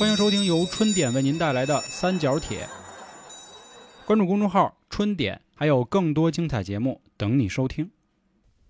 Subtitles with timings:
[0.00, 2.66] 欢迎收听由春点为您带来的三角铁。
[4.06, 7.90] 关注公众号“春点”，还有更多精彩节目等你收听。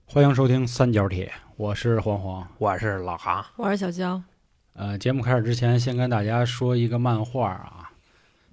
[0.07, 2.49] 欢迎收听三角铁，我是黄黄。
[2.59, 4.25] 我是老航，我是小江，
[4.73, 7.93] 呃，节目开始之前，先跟大家说一个漫画啊，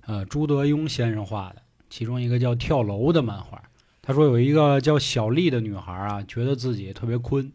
[0.05, 3.59] 呃，朱德庸先生画的，其中一个叫《跳楼》的漫画。
[4.03, 7.51] 他说有一个叫小丽的女孩啊，觉得自己特别困，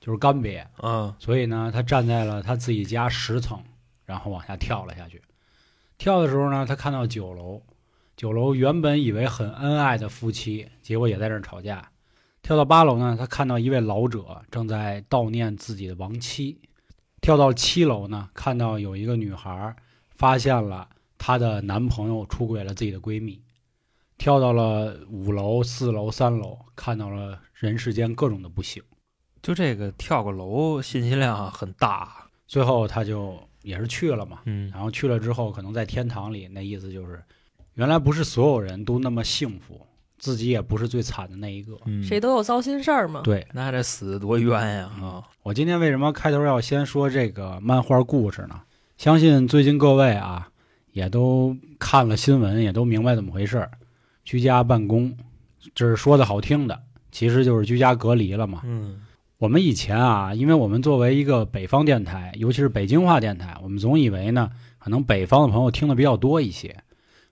[0.00, 3.62] 就是干瘪，嗯所以呢，她站在了她自己家十层，
[4.08, 5.20] 然后往下跳了下去。
[5.98, 7.60] 跳的时候呢，他看到九楼，
[8.16, 11.90] 九楼原本以为很恩爱的夫妻，结果也在这儿吵架。
[12.40, 16.58] 跳到八楼呢，他看到一位老者正在悼念自己的亡妻。
[17.20, 19.76] 跳到七楼呢，看到有一个女孩
[20.08, 20.88] 发现了
[21.18, 23.42] 她的男朋友出轨了自己的闺蜜。
[24.16, 28.82] 跳到了五楼、四楼、三楼，看到了人世间各种的不幸。
[29.42, 32.28] 就这个跳个楼，信息量很大。
[32.46, 37.22] 最后他就也是去了嘛，嗯然后去了之后，可能在天堂里，那意思就是，
[37.74, 39.86] 原来不是所有人都那么幸福，
[40.18, 41.78] 自己也不是最惨的那一个。
[41.86, 43.22] 嗯，谁都有糟心事儿嘛。
[43.24, 45.22] 对那这死得多冤呀啊！
[45.42, 48.60] 我今天为什么开头要先说这个漫画故事呢？
[48.96, 50.48] 相信最近各位啊，
[50.92, 53.70] 也都看了新闻，也都明白怎么回事儿。
[54.24, 55.16] 居家办公，
[55.74, 56.80] 这是说的好听的，
[57.12, 58.62] 其实就是居家隔离了嘛。
[58.64, 59.00] 嗯
[59.38, 64.50] 我们以前啊，因为我们作为一个北方电台，尤其是北京话电台，我们总以为呢，
[64.80, 66.76] 可能北方的朋友听的比较多一些。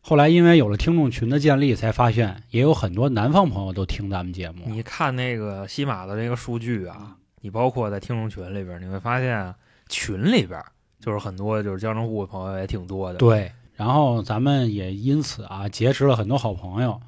[0.00, 4.62] 后来因为有了听众群的建立，才发现也有很多南方朋友都听咱们节目。
[4.66, 9.52] 你看那个西马的这个数据啊，你包括在听众群里边，你会发现啊
[9.88, 10.62] 群里边
[11.00, 17.00] 就是很多就是江浙沪的朋友也挺多的。，对，然后咱们也因此啊结识了很多好朋友，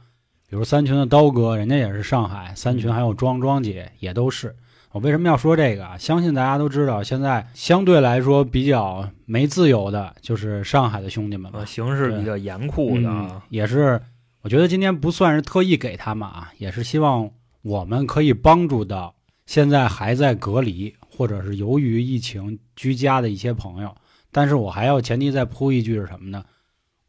[0.51, 4.57] 比如三群的刀哥，人家也是上海；三群还有庄庄姐也都是。
[4.92, 5.98] 我为什么要说这个啊？
[5.98, 11.67] 相信大家都知道，现在相对来说比较没自由的，就是上海的兄弟们吧呃，。
[11.67, 14.00] 形势比较严酷的也是，
[14.41, 17.30] 我觉得今天不算是特意给他们啊，也是希望
[17.63, 19.14] 我们可以帮助到
[19.45, 23.95] 现在还在隔离或者是由于疫情居家的一些朋友。
[24.30, 26.45] 但是我还要前提再铺一句是什么呢？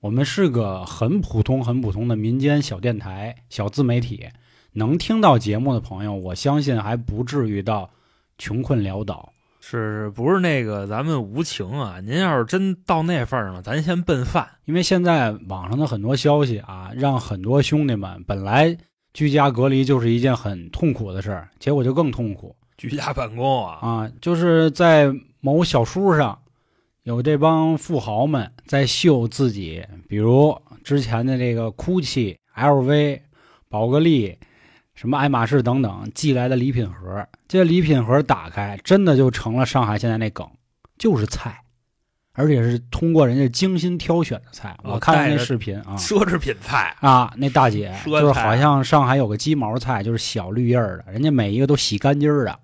[0.01, 4.25] 我们是个很普通、很普通的民间小电台、小自媒体，
[4.73, 7.89] 能听到节目的朋友，我相信还不至于到
[8.37, 9.31] 穷困潦倒。
[9.61, 11.99] 是是不是那个咱们无情啊？
[11.99, 14.47] 您要是真到那份儿上，咱先奔饭。
[14.65, 18.75] 因为现在网上的很多消息啊，让很多兄弟们本来
[19.13, 24.11] 居家隔离就是一件很痛苦的事儿，结果就更痛苦居家办公啊，啊！
[24.21, 26.39] 就是在某小书上，
[27.03, 33.19] 有这帮富豪们在秀自己，比如之前的这个 GUCCI、LV、
[33.67, 34.37] 宝格丽、
[34.99, 40.45] 什么爱马仕等等寄来的礼品盒，这礼品盒打开，真的就成了上海现在那梗，
[40.97, 41.61] 就是菜。
[42.33, 46.93] 而且是通过人家精心挑选的菜，哦我看了那视频啊，奢侈品菜。
[46.99, 52.59] 啊，那大姐说菜就是好像上海有个鸡毛菜，就是小绿叶儿的，人家每一个都洗干净儿的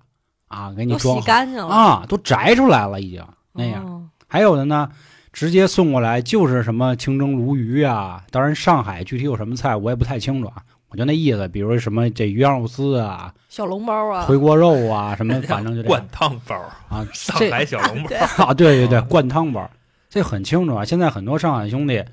[0.48, 1.74] 啊，给你装洗干净了。
[1.74, 3.24] 啊，都摘出来了已经
[3.54, 3.82] 那样。
[3.82, 4.90] 哦还有的呢，
[5.32, 16.56] 直接送过来就是什么清蒸鲈鱼啊，当然上海具体有什么菜我也不太清楚啊，我就那意思，比如什么这鱼香肉丝啊、小笼包啊，回锅肉啊，什么 反正就这灌汤包，
[16.88, 18.16] 啊，上海小笼包。
[18.44, 19.70] 啊，对对对，啊灌汤包，
[20.08, 20.84] 这很清楚啊。
[20.84, 22.04] 现在很多上海兄弟，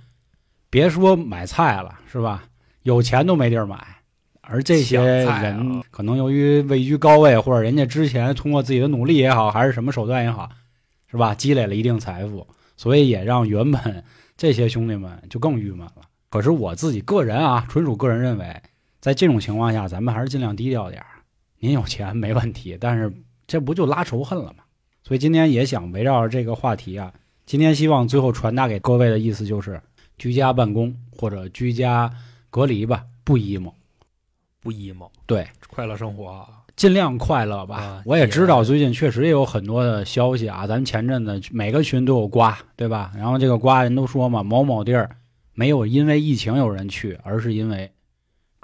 [0.70, 2.44] 别说买菜了，是吧？
[2.84, 3.78] 有钱都没地儿买。
[4.46, 10.50] 而这些人可能由于位居高位，或者人家之前通过自己的努力也好，还是什么手段也好，
[11.10, 11.34] 是吧？
[11.34, 12.46] 积累了一定财富，
[12.76, 14.04] 所以也让原本
[14.36, 16.02] 这些兄弟们就更郁闷了。
[16.30, 18.62] 可是我自己个人啊，纯属个人认为，
[19.04, 21.08] 在这种情况下，咱们还是尽量低调点儿。
[21.60, 23.12] 您有钱没问题，但是
[23.46, 24.64] 这不就拉仇恨了吗？
[25.04, 27.12] 所以今天也想围绕着这个话题啊，
[27.46, 29.82] 今天希望最后传达给各位的意思就是，
[30.18, 32.10] 居家办公或者居家
[32.50, 33.74] 隔离吧，不 emo，
[34.62, 36.48] 不 emo，对，快乐生活啊。
[36.78, 37.76] 尽量快乐吧。
[37.76, 43.12] 啊我也知道最近确实也有很多的消息啊，咱们前阵子每个群都有瓜，对吧？
[43.18, 45.18] 然后这个瓜人都说嘛，某某地儿
[45.54, 47.92] 没有因为疫情有人去，而是因为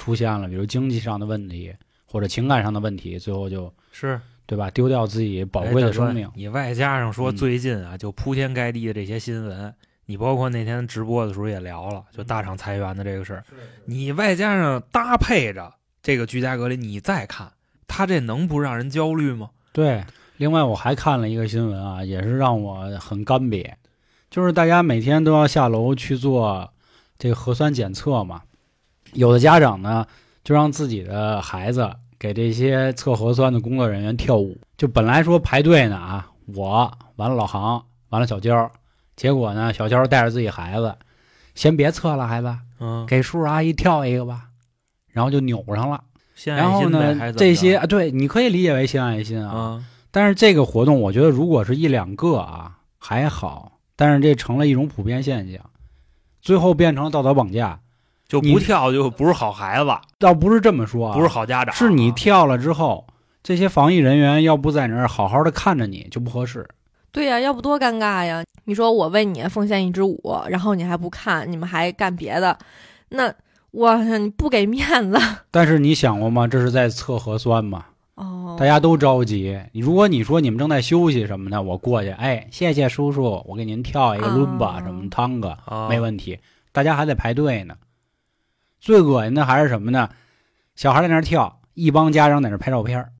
[0.09, 1.71] 出现了比如经济上的问题
[2.11, 4.71] 或者情感上的问题，最后就是对吧？
[4.71, 6.31] 丢掉自己宝贵的生命哎。
[6.35, 9.71] 你外加上说嗯最近啊，就铺天盖地的这些新闻，
[10.07, 13.43] 你包括那天直播的时候也聊了，就大厂裁员的这个事儿，
[13.85, 15.71] 你外加上搭配着
[16.01, 17.51] 这个居家隔离，你再看，
[17.87, 19.51] 他这能不让人焦虑吗？
[19.71, 20.03] 对，
[20.37, 23.71] 另外我还看了一个新闻啊，也是让我很干瘪，
[24.31, 26.73] 就是大家每天都要下楼去做
[27.19, 28.41] 这个核酸检测嘛。
[29.13, 30.05] 有的家长呢，
[30.43, 34.57] 就让自己的孩子给这些测核酸的工作人员跳舞。
[34.77, 38.71] 就本来说排队呢啊，我完了老航，完了小娇，
[39.15, 40.95] 结果呢，小娇带着自己孩子，
[41.55, 44.45] 先别测了，孩子，嗯，给叔叔阿姨跳一个吧，
[45.11, 46.03] 然后就扭上了。
[46.35, 49.53] 献然后呢，这些啊，对，你可以理解为献爱心啊。
[49.53, 55.59] 啊，但是这个活动，我觉得如果是一两个啊还好，但是这成了一种普遍现象，
[56.41, 57.81] 最后变成了道德绑架。
[58.29, 59.89] 就不跳就不是好孩子，
[60.19, 63.05] 倒不是这么说啊，不是好家长，是你跳了之后，
[63.41, 66.65] 这些防疫人员要不在那儿好好的看着你就不合适。
[67.11, 68.43] 对呀、要不多尴尬呀！
[68.65, 72.55] 你说我为你奉献一支舞，然后你还不看，你们还干别的，
[73.09, 73.33] 那
[73.71, 75.17] 我你不给面子
[75.49, 76.47] 但是你想过吗？
[76.47, 78.55] 这是在测核酸嘛，哦。
[78.59, 79.59] 大家都着急。
[79.73, 86.37] 如果你说你们正在休息什么的，我过去，哎，谢谢叔叔，我给您跳一个啊伦巴什么汤个，啊没问题。
[86.71, 87.73] 大家还得排队呢。
[88.79, 90.09] 最恶心的还是什么呢？
[90.75, 93.11] 小孩在那儿跳，一帮家长在那儿拍照片儿，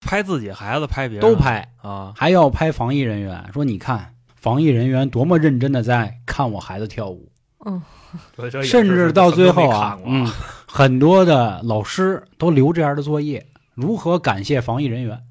[0.00, 7.32] 拍自己孩子，拍别人都拍，啊，还要拍防疫人员，说你看防疫人员多么认真的在看我孩子跳舞。
[7.64, 7.80] 嗯，
[8.62, 10.28] 甚至到最后啊啊，，嗯，
[10.66, 15.22] 很多的老师都留这样的作业，如何感谢防疫人员？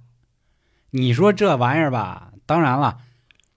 [0.89, 2.97] 你说这玩意儿吧，当然了，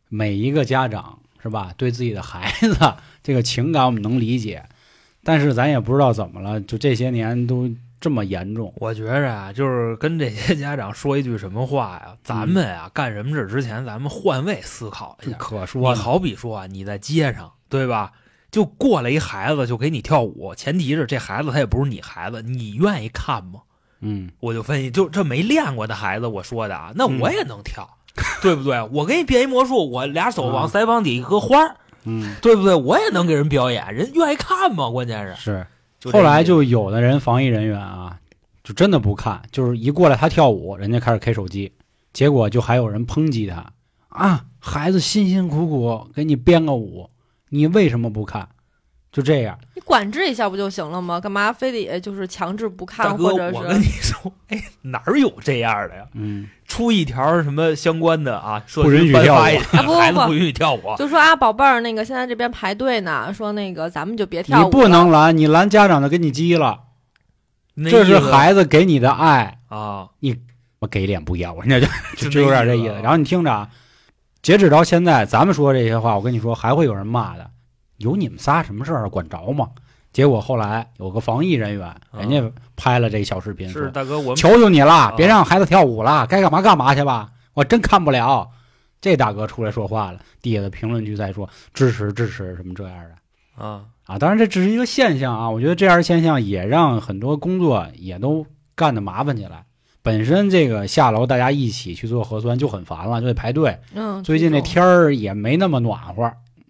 [0.09, 2.77] 每一个家长是吧，对自己的孩子
[3.23, 4.69] 这个情感我们能理解，
[5.25, 7.69] 但是咱也不知道怎么了，就这些年都
[8.01, 8.73] 这么严重。
[8.77, 12.15] 我觉着啊，就是跟这些家长说一句什么话呀？
[12.23, 15.37] 咱们啊，干什么事之前，咱们换位思考一下。
[15.39, 18.13] 可说，你好比说啊，你在街上，对吧？
[18.51, 23.61] 就过来一孩子就给你跳舞，前提是这孩子他也不是你孩子，你愿意看吗？
[24.01, 27.89] 嗯，我就分析，就这没练过的孩子，我说的啊，那嗯我也能跳，
[28.43, 28.81] 对不对？
[28.93, 32.75] 我给你变一魔术，我俩手往啊腮帮底一搁花儿，嗯，对不对？
[32.75, 34.89] 我也能给人表演，人愿意看嘛？
[34.91, 35.67] 关键是，
[36.01, 36.11] 是。
[36.11, 38.19] 后来就有的人防疫人员啊，
[38.63, 41.73] 就真的不看，就是一过来他跳舞，人家开始 K 手机，
[42.13, 43.73] 结果就还有人抨击他
[44.09, 47.09] 啊，孩子辛辛苦苦给你编个舞，
[47.49, 48.49] 你为什么不看？
[49.15, 51.21] 就这样，你管制一下不就行了吗？
[51.21, 56.05] 干嘛非得就是强制不看，大哥，或者我跟你是说，哎，哪儿有这样的呀？
[56.15, 66.81] 嗯，出一条什么相关的啊，说不允许跳舞孩子不允许跳舞，就说啊，宝贝儿，那个现在这边排队呢，说那个咱们就别跳舞你不能拦，你拦家长就给你激了，
[67.89, 70.37] 这是孩子给你的爱，啊，你
[70.81, 71.87] 我给脸不要，人家就
[72.17, 72.75] 就就有点这。
[72.75, 73.69] 意思然后你听着啊，
[74.43, 77.49] 截止到现在，咱们说这些话，我跟你说，还会有人骂的。
[77.99, 79.09] 有你们仨什么事儿啊？
[79.09, 79.69] 管着吗？
[80.13, 82.43] 结果后来有个防疫人员，人家
[82.77, 87.31] 拍了这小视频，说是大哥，我求求你了，啊别让孩子跳舞了，该干嘛干嘛去吧。
[87.53, 88.49] 我真看不了。
[89.01, 94.19] 这大哥出来说话了，底下的评论区在说支持支持什么这样的啊，啊。
[94.19, 99.67] 当然这只是一个现象啊，我觉得这样的现象也让很多工作也都干的麻烦起来。
[100.01, 103.79] 本身这个下楼大家一起去做核酸就很烦了，就得排队。
[103.95, 106.25] 嗯，最近这这天儿也没那么暖和。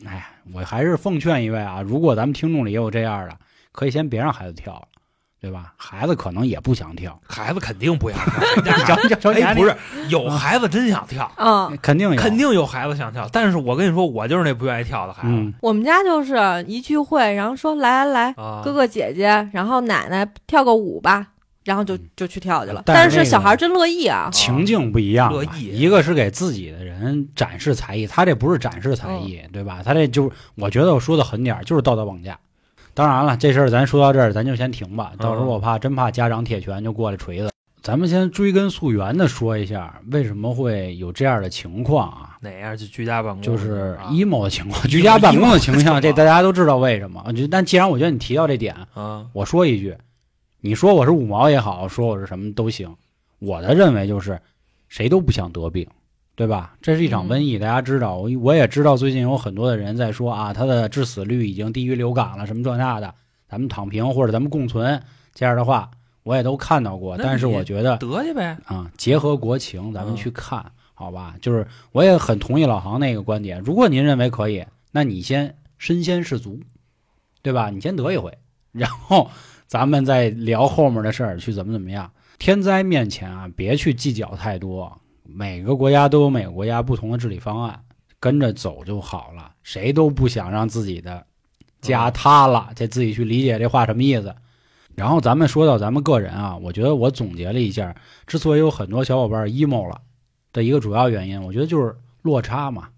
[0.04, 3.36] 哎呀，我还是奉劝一位啊，如果咱们听众里也有这样的，
[3.72, 4.82] 可以先别让孩子跳了，
[5.40, 5.74] 对吧？
[5.76, 8.18] 孩子可能也不想跳，孩子肯定不想
[8.62, 9.74] 跳， 哎，不是，
[10.08, 16.36] 有孩子真想跳，嗯，肯定有，肯定有孩子想跳，但是我跟你说，我就是那不愿意跳的孩子嗯，我们家就是
[16.66, 21.28] 一聚会，然后说来来来，啊，哥哥姐姐，然后奶奶跳个舞吧，
[21.64, 22.82] 然后就嗯就去跳去了。
[22.86, 29.80] 但是小孩真乐意啊，情境不一样，乐意一个是给自己的人展示才艺，他这不是展示才艺，对吧？
[29.84, 32.38] 他这就是，我觉得我说的狠点儿，就是道德绑架。
[32.92, 35.12] 当然了，这事儿咱说到这儿，咱就先停吧。
[35.18, 37.50] 到时候我怕真怕家长铁拳就过来锤子。
[37.82, 42.36] 咱们先追根溯源的说一下，为什么会有这样的情况啊？
[42.40, 47.22] 哪样就居家办公，就是啊 emo 的情况，居家办公的情况，这大家都知道为什么。
[47.50, 49.94] 但既然我觉得你提到这点，啊，我说一句，
[50.66, 52.96] 你说我是五毛也好，说我是什么都行。
[53.38, 54.40] 我的认为就是，
[54.88, 55.86] 谁都不想得病，
[56.34, 56.74] 对吧？
[56.80, 58.16] 这是一场瘟疫，大家知道。
[58.16, 63.14] 我我也知道，最近有很多的人在说啊，他的致死率已经低于流感了，什么这那的，
[63.46, 65.02] 咱们躺平或者咱们共存
[65.34, 65.90] 这样的话，
[66.22, 67.18] 我也都看到过。
[67.18, 71.34] 但是我觉得得去呗，啊，结合国情，咱们嗯去看，好吧？
[71.42, 73.60] 就是我也很同意老航那个观点。
[73.60, 76.58] 如果您认为可以，那你先身先士卒，
[77.42, 77.68] 对吧？
[77.68, 78.32] 你先得一回，
[78.72, 79.30] 然后
[79.66, 82.10] 咱们再聊后面的事儿，去怎么怎么样。
[82.38, 85.00] 天灾面前啊，别去计较太多。
[85.22, 87.80] 每个国家都有每个国家不同的治理方案，
[88.20, 89.52] 跟着走就好了。
[89.62, 91.24] 谁都不想让自己的
[91.80, 94.34] 家塌了，这自己去理解这话什么意思。
[94.94, 97.94] 然后咱们说到咱们个人啊，我觉得我总结了一下，
[98.26, 100.00] 之所以有很多小伙伴 emo 了
[100.52, 102.88] 的一个主要原因，我觉得就是落差嘛。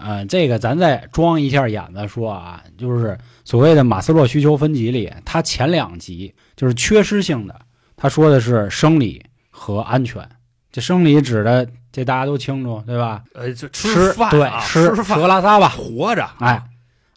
[0.00, 7.54] 呃，这个咱再装一下眼子说啊，就是所谓的马斯洛需求分级里，它前两级就是缺失性的，
[7.96, 10.28] 他说的是生理和安全。
[10.72, 13.22] 这生理指的这大家都清楚，对吧？
[13.34, 16.62] 呃，就吃饭啊，对吃吃饭吃喝拉撒吧，活着，哎，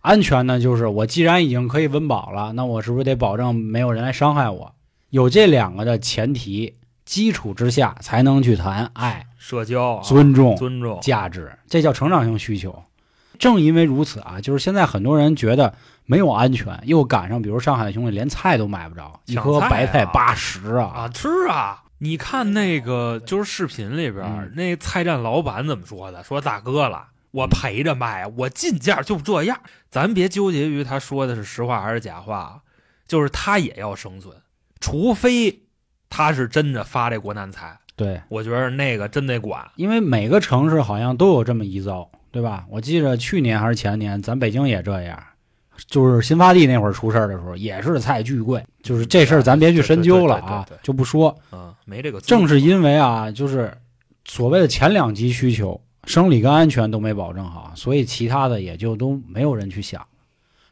[0.01, 4.73] 安全呢，就是我既然已经可以温饱了，那我是不是得保证没有人来伤害我？
[5.11, 6.75] 有这两个的前提
[7.05, 12.81] 基础之下，才能去谈爱、社交、啊尊重、尊重，价值，这叫成长性需求。
[13.37, 21.83] 正因为如此啊，就是现在很多人觉得没有安全，又赶上比如上海的兄弟连菜都买不着，一颗白菜啊八十啊，啊，吃啊！
[21.97, 26.23] 你看那个就是视频里边、嗯那菜站老板怎么说的？
[26.23, 29.59] 说大哥了，我陪着卖，我进价就这样。
[29.89, 32.59] 咱别纠结于他说的是实话还是假话啊，
[33.05, 34.37] 就是他也要生存，
[34.79, 35.63] 除非
[36.09, 39.63] 他是真的发这国难财，对，我觉得那个真得管。
[39.75, 42.65] 因为每个城市好像都有这么一遭，对吧？
[42.69, 45.21] 我记着去年还是前年，咱北京也这样，
[45.87, 48.63] 就是新发地那会儿出事儿的时候，也是菜巨贵。
[48.81, 51.35] 就是这事儿咱别去深究了啊就不说。
[51.51, 53.71] 嗯，没这个正是因为啊，就是
[54.25, 60.03] 所谓的前两级需求，生理跟安全都没保证好，所以其他的也就都没有人去想，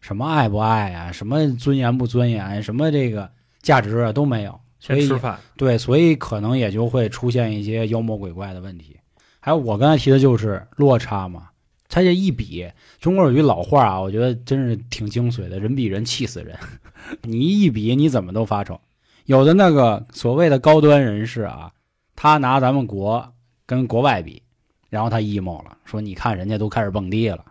[0.01, 3.29] 什么爱不爱啊，什么尊严不尊严，什么这个
[3.61, 4.59] 价值啊都没有。
[4.81, 8.97] 所以吃饭，对，所以可能也就会出现一些妖魔鬼怪的问题。
[9.39, 11.49] 还有我刚才提的就是落差嘛，
[11.87, 12.67] 它这一比，
[12.99, 16.57] 中国有句老话啊，我觉得真是挺精髓的，人比人气死人。
[17.21, 18.79] 你一比，你怎么都发愁。
[19.25, 21.71] 有的那个所谓的高端人士啊，
[22.15, 23.33] 他拿咱们国
[23.67, 24.41] 跟国外比，
[24.89, 27.45] 然后他 emo 了，说你看人家都开始蹦迪了，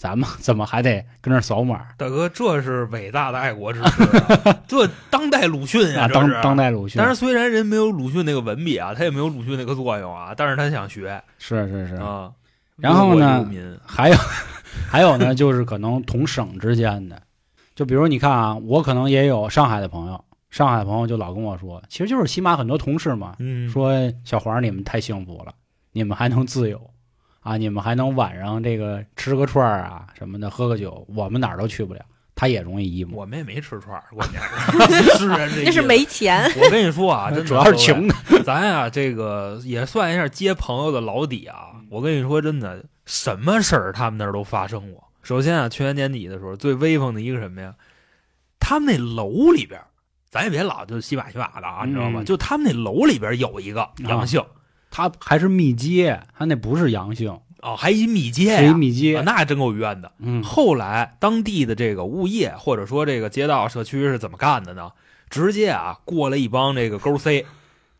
[0.00, 6.08] 咱们 怎么还得跟那扫码大哥，这是伟大的爱国之士、啊， 这当代鲁迅呀、啊？
[6.08, 12.32] 当当代鲁迅但是虽然人没有鲁迅那个文笔啊，他也没有鲁迅那个作用啊，但是他想学是是是，啊。
[12.76, 13.46] 然后呢
[13.84, 14.16] 还有
[14.88, 17.20] 还有呢，就是可能同省之间的，
[17.74, 23.92] 就比如你看啊，我可能也有上海的朋友，上海朋友就老跟我说，其实就是起码很多同事嘛，嗯，说
[24.24, 25.52] 小黄你们太幸福了，
[25.92, 26.89] 你们还能自由
[27.40, 32.00] 啊，你们还能晚上这个吃个串儿啊什么的，喝个酒，我们哪儿都去不了。
[32.34, 36.50] 他也容易 emo，我们也没吃串儿，关键是 是人这那是没钱。
[36.56, 38.14] 我跟你说啊， 真的主要是穷的。
[38.44, 41.72] 咱呀、这个也算一下接朋友的老底啊。
[41.74, 45.02] 嗯我跟你说，真的，什么事儿他们那儿都发生过。
[45.22, 47.74] 首先啊，去年年底的时候，最威风的一个什么呀？
[48.60, 49.86] 他们那楼里边儿，
[50.30, 52.22] 咱也别老就西马西马的啊，你知道吗？
[52.22, 54.40] 嗯就他们那楼里边有一个阳性，
[54.90, 59.16] 他还是密接，他那不是阳性，哦，还一密接密接。
[59.16, 60.10] 啊那还真够冤的。
[60.18, 64.90] 嗯，后来当地的这个物业或者说这个街道社区是怎么干的呢？
[65.28, 67.46] 直接啊过了一帮这个勾 C，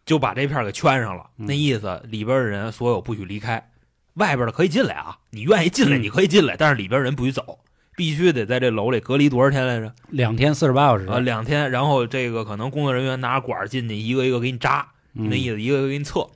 [0.05, 1.27] 就把这片儿给圈上了。
[1.39, 3.71] 嗯那意思里边的人所有不许离开，
[4.15, 7.61] 外边的可以进来啊，你愿意进来嗯你可以进来，但是里边人不许走，
[7.95, 9.95] 必须得在这楼里隔离多少天来着？
[10.09, 11.71] 两天四十八小时啊，两天。
[11.71, 16.27] 然后这个可能工作人员拿着管进去，一个一个给你扎，嗯那意思一个一个给你测。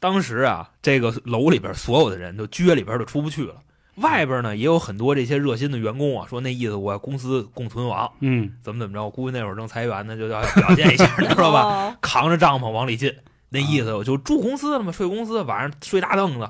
[0.00, 3.54] 当时啊，这个楼里边所有的人都撅里边都出不去了。
[3.96, 9.02] 外边呢也有很多这些热心的员工啊，说那意思我公司共存亡，嗯，怎么怎么着。
[9.02, 11.62] 我估计那会儿正裁员呢，就要表现一下，你知道吧？
[11.62, 13.12] 哦扛着帐篷往里进，
[13.48, 16.48] 那意思我就住公司了嘛，睡公司，晚上睡大凳子，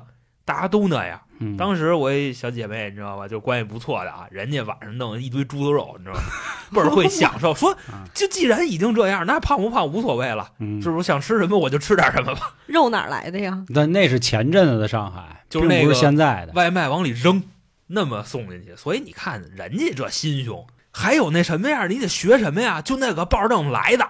[0.49, 1.21] 大家都那样。
[1.41, 6.21] 嗯当时我一小姐妹，你知道吧，就关系不错的啊，人家晚上弄一堆猪头肉，你知道吗？
[6.73, 7.53] 倍儿会享受。
[7.53, 11.03] 说 啊就既然已经这样，那胖不胖无所谓了，嗯，是不是？
[11.07, 12.53] 想吃什么我就吃点什么吧。
[12.65, 13.63] 肉哪来的呀？
[13.69, 16.53] 那那是前阵子的上海，就是那个并不是现在的。
[16.53, 17.41] 外卖往里扔，
[17.87, 18.75] 那么送进去。
[18.75, 22.81] 所以你看人家这心胸，还有那什么样，你得学什么呀？
[22.81, 24.09] 就那个抱着凳子来的，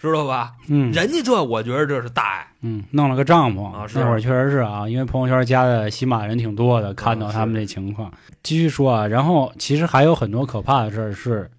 [0.00, 0.54] 知道吧？
[0.68, 2.46] 嗯人家这我觉得这是大爱。
[2.62, 8.12] 嗯，弄了个帐篷啊是那会儿确实是啊，因为朋友圈加的喜马人挺多的，看到他们这情况。
[8.42, 11.50] 继续说啊，然后其实还有很多可怕的事儿是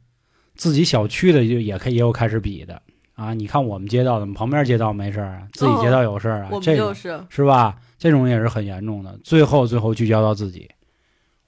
[0.56, 2.82] 自己小区的就也可以也有开始比的
[3.16, 3.34] 啊。
[3.34, 7.78] 你看我们街道怎么旁边街道没事儿啊，自己街道有事儿啊，我们这种就是是吧？
[7.98, 9.18] 这种也是很严重的。
[9.24, 10.68] 最后最后聚焦到自己，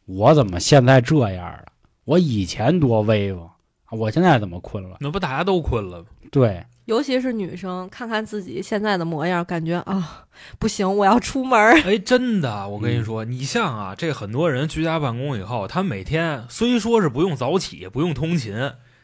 [0.05, 1.65] 我怎么现在这样了？
[2.05, 3.49] 我以前多威风，
[3.91, 4.97] 我现在怎么困了？
[4.99, 6.05] 那不大家都困了吗？
[6.31, 10.25] 对，尤其是女生，看看自己现在的模样，感觉啊，
[10.59, 11.79] 不行，我要出门儿。
[11.83, 18.53] 哎，真的，我跟嗯你说，你像啊，这很多人居家办公以后，他每天虽说是不用早起，不用通勤，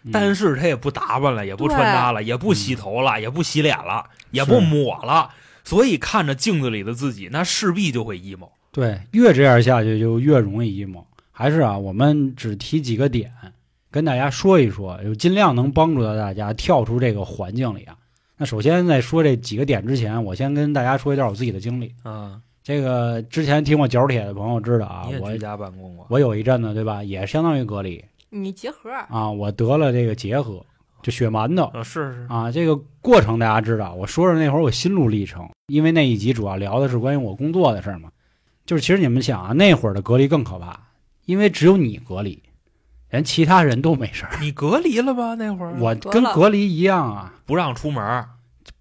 [0.03, 5.29] 嗯但是他也不打扮了，也不穿搭了，也不洗头了，也不洗脸了，也不抹了，
[5.63, 8.50] 所以看着镜子里的自己，那势必就会 emo。
[8.71, 11.03] 对，越这样下去就越容易 emo。
[11.31, 13.31] 还是啊，我们只提几个点，
[13.91, 17.96] 跟大家说一说，就尽量能帮助到大家跳出这个环境里啊。
[18.38, 21.93] 那首先在说这几个点之前，我先跟大家说一段我自己的经历。
[22.03, 30.63] 啊，这个之前听过脚铁的朋友知道啊我居家办公过，我有一阵子对吧，也相当于隔离你结核，啊，我得了这个结核
[31.01, 32.51] 就血馒头啊，是是啊。
[32.51, 38.12] 这个过程大家知道，我说说那会儿我心路历程，因为那一集主要聊的是关于我工作的事儿嘛。
[38.65, 40.79] 就是其实你们想啊，那会儿的隔离更可怕，
[41.25, 42.39] 因为只有你隔离，
[43.10, 44.32] 人其他人都没事儿。
[44.39, 45.36] 你隔离了吧？
[45.36, 48.30] 那会儿我跟隔离一样啊，不让出门儿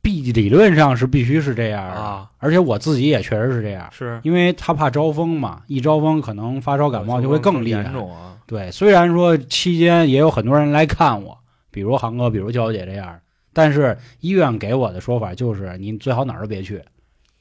[0.03, 7.93] 必理论上是必须是这样的，啊，而且我自己也确实是这样，是因为他怕招风嘛，一招风可能发烧感冒就会更厉害严。
[7.93, 8.37] 重啊。
[8.47, 11.39] 对，虽然说期间也有很多人来看我，
[11.71, 13.19] 比如航哥，比如娇姐这样，
[13.53, 16.83] 但是医院给我的说法就是你最好哪儿都别去，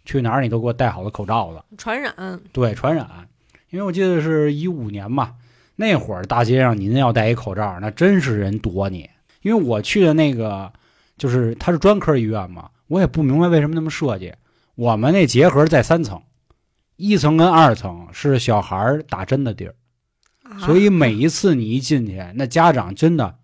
[0.03, 3.07] 去哪儿你都给我戴好了口罩子，传染，对，传染。
[3.69, 5.33] 因为我记得是一五年嘛，
[5.77, 9.09] 那会儿大街上您要戴一口罩，那真是人躲你。
[9.43, 10.73] 因为我去的那个
[11.17, 14.33] 就是它是专科医院嘛，我也不明白为什么那么设计。
[14.75, 16.21] 我们那结核在三层，
[16.97, 19.75] 一层跟二层是小孩打针的地儿。
[20.43, 23.35] 啊所以每一次你一进去，那家长真的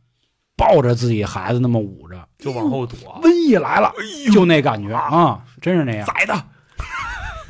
[0.56, 3.94] 抱着自己孩子那么捂着，就往后躲，瘟疫来了，
[4.34, 6.08] 就那感觉啊，真是那样。
[6.08, 6.34] 宰的。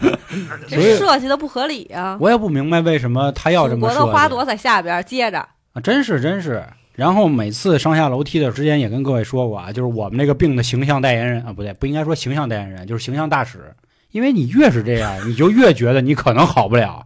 [0.68, 2.18] 这设计的不合理啊！
[2.20, 4.06] 我也不明白为什么他要这么设计。
[4.06, 5.40] 的花朵在下边接着，
[5.74, 6.64] 啊，真是真是。
[6.94, 13.74] 然后每次上下楼梯的，之前也跟各位说过啊，就是我们那个病的形象代言人啊，不对，不应该说形象代言人，就是形象大使。
[14.12, 17.04] 因为你越是这样，你就越觉得你可能好不了，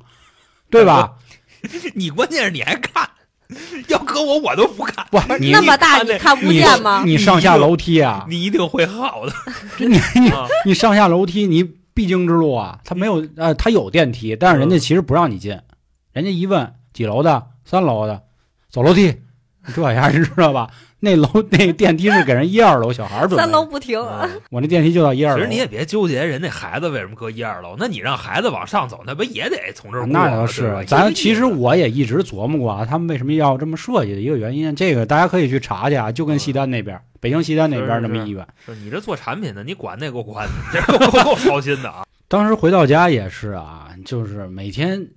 [0.69, 1.13] 对吧？
[1.95, 3.09] 你关键是你还看，
[3.87, 5.05] 要搁我我都不看。
[5.09, 7.03] 不，你那么大你看不见吗？
[7.05, 9.31] 你上下楼梯啊，你一定会好的。
[9.79, 9.87] 你
[10.19, 11.63] 你啊你上下楼梯，你
[11.97, 15.59] 必经之路啊，他没有呃，他有电梯，但是人家其实不让你进，
[16.13, 18.21] 人家一问几楼的，三楼的，
[18.69, 19.15] 走楼梯，
[19.73, 20.69] 这样你知道吧？
[20.99, 23.37] 那楼那电梯是给人一二楼小孩儿准备。
[23.37, 24.29] 的，三楼不停，嗯。
[24.49, 25.37] 我那电梯就到一二楼。
[25.37, 30.07] 其实你也别纠结人那孩子为什么搁一二楼，那你让孩子往上走，那不也得从这儿过？
[30.11, 38.47] 那倒是，咱其实我也一直琢磨过啊，他们为什么要这么设计的一个原因，这个大家可以去查去啊，就跟西单那边，北京西单那边那么医院。
[38.65, 42.05] 是你这做产品的，你管那够管的， 这够够够操心的啊！
[42.27, 45.07] 当时回到家也是啊，就是每天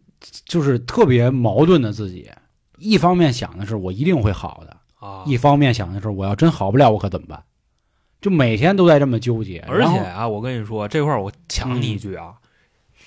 [0.45, 2.30] 就是特别矛盾的自己，
[2.78, 7.43] 一方面想的是我一定会好的，啊，一方面想的是我要真好不了我可怎么办？
[8.21, 12.34] 就每天都在这么纠结，而且啊，我跟你说这块儿我抢你一句啊，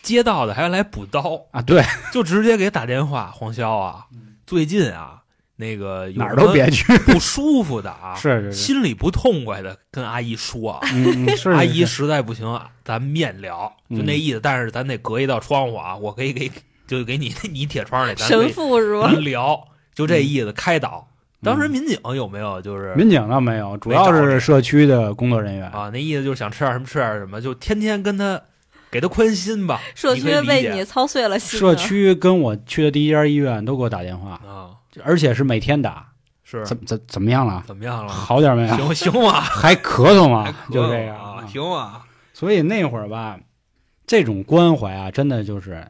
[0.02, 4.08] 街道的还要来补刀，啊，对，就直接给打电话，黄潇啊，
[4.46, 5.23] 最近啊，
[5.56, 14.40] 那个哪儿都别去，不舒服的啊， 是是是，心里不痛快的，跟阿姨说啊，嗯嗯是阿姨实在不行啊，咱面聊，就嗯那意思。
[14.42, 16.52] 但是咱得隔一道窗户啊，我可以给
[16.88, 19.12] 就给你 你铁窗里，咱神父是吧？
[19.12, 21.08] 咱聊，就这意思，开导。
[21.44, 25.70] 当时民警有没有就是嗯民警倒没有，主要是社区的工作人员。
[25.72, 28.42] 啊，那意思就是想吃点什么吃点什么，就天天跟他
[28.90, 29.82] 给他宽心吧。
[29.94, 31.60] 社区你可以理解为你操碎了心啊。
[31.60, 34.72] 社区跟我去的第一家医院都给我打电话，啊，
[35.04, 36.08] 而且是每天打。
[36.46, 37.64] 是怎怎怎么样了？
[37.66, 38.12] 怎么样了？
[38.12, 38.94] 好点没有？
[38.94, 39.40] 行行 吗？
[39.40, 40.54] 还咳嗽吗？
[40.70, 42.02] 就这样啊，行吗？
[42.34, 43.40] 所以那会儿吧，
[44.06, 45.88] 这种关怀啊，真的就是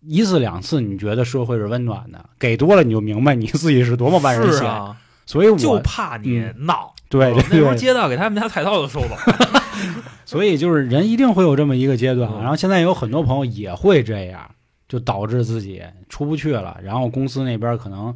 [0.00, 4.58] 一次两次，你觉得社会是温暖的，给多了你就明白你自己是多么万人嫌。
[4.58, 6.92] 是啊，所以我就怕你闹。
[7.08, 9.62] 对哦那时候街道给他们家菜刀都收走了。
[10.26, 12.28] 所以就是人一定会有这么一个阶段。
[12.32, 14.50] 嗯然后现在有很多朋友也会这样，
[14.90, 16.76] 就导致自己出不去了。
[16.82, 18.14] 然后公司那边可能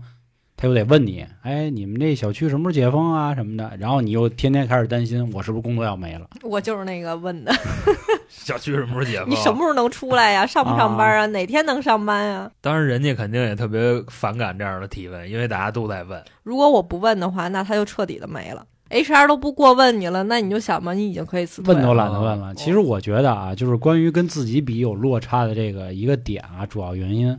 [0.57, 6.29] 他又得问你，哎，你们这小区什么时候解封啊什么的，然后你又天天开始担心，我是不是工作要没了？
[6.43, 7.53] 我就是那个问的，
[8.29, 9.31] 小区什么时候解 封？
[9.31, 10.45] 你什么时候能出来呀？
[10.45, 11.27] 上不上班啊？
[11.27, 12.51] 哪天能上班呀？
[12.61, 16.23] 当然，人家肯定也特别反感这样的提问，因为大家都在问。
[16.43, 18.67] 如果我不问的话，那他就彻底的没了。
[18.91, 21.81] HR 都不过问你了，那你就想吧，你已经可以辞退了。
[21.81, 22.49] 问都懒得问了。
[22.49, 27.37] 哦其实我觉得啊，就是关于跟自己比有落差的这个一个点啊，主要原因，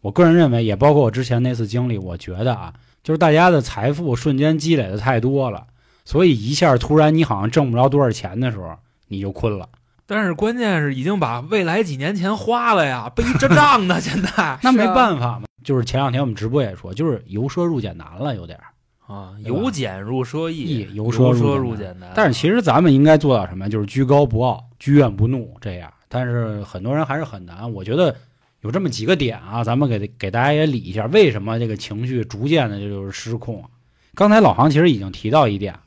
[0.00, 2.72] 我个人认为，也包括我之前那次经历，我觉得啊，
[3.02, 5.66] 就是大家的财富瞬间积累的太多了，
[6.04, 8.76] 所以一下突然你好像挣不着多少钱的时候，
[9.08, 9.68] 你就困了。
[10.06, 14.00] 但是关键是已经把未来几年钱花了呀，背着账呢。
[14.00, 18.64] 现在那没办法嘛，就是前两天我们直播也说，就是由奢入俭难了，有点儿。
[19.08, 22.12] 啊，由俭入奢易易，由奢奢入入俭俭难。
[22.14, 23.66] 但是其实咱们应该做到什么？
[23.68, 25.90] 就是居高不傲，居怨不怒这样。
[26.08, 27.72] 但是很多人还是很难。
[27.72, 28.14] 我觉得
[28.60, 33.70] 有这么几个点啊，咱们给给大家也理一下，为什么这个情绪逐渐的就是失控啊？
[34.14, 35.78] 刚才老航其实已经提到一点，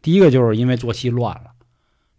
[0.00, 1.50] 第一个就是因为作息乱了。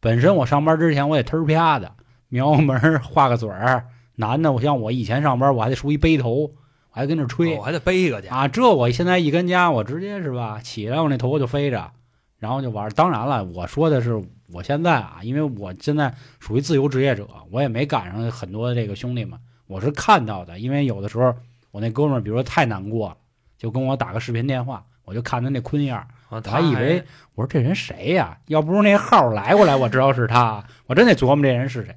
[0.02, 1.93] 本身我上班之前我也忒儿啪的
[2.28, 6.52] 瞄个门儿画个嘴儿，男的我像我以前上班我还得梳一背头，
[6.91, 7.54] 我还跟那吹。
[7.54, 8.28] 哦我还得背一个去。
[8.28, 11.91] 啊，这我现在一跟家，我直接是吧，起来我那头发就飞着，
[12.38, 12.89] 然后就玩。
[12.91, 14.21] 当然了，我说的是
[14.52, 20.58] 我现在啊，因为我现在属于自由职业者，我也没赶上很多这个兄弟们，我是看到的。
[20.60, 21.36] 因为有的时候
[21.71, 23.17] 我那哥们儿，比如说太难过了，
[23.58, 28.38] 就跟我打个视频电话，我就看他那坤样我还以为我说这人谁呀？
[28.47, 31.95] 要不是那号来过来，我知道是他，我真得琢磨这人是谁。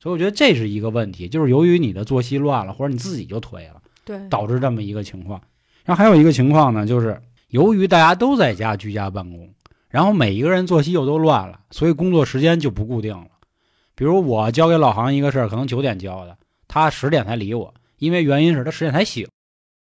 [0.00, 5.38] 所以我觉得这是一个问题，就是由于你的作息乱了，或者你自己就颓了，对，导致这么一个情况。
[5.84, 9.52] 然后还有一个情况呢，就是由于大家都在家居家办公，
[9.90, 13.26] 然后每一个人作息又都乱了，所以工作时间就不固定了。
[13.94, 19.28] 比如我交给老航一个事儿，可能九点交的，他十点才理我，因为原因是他十点才醒。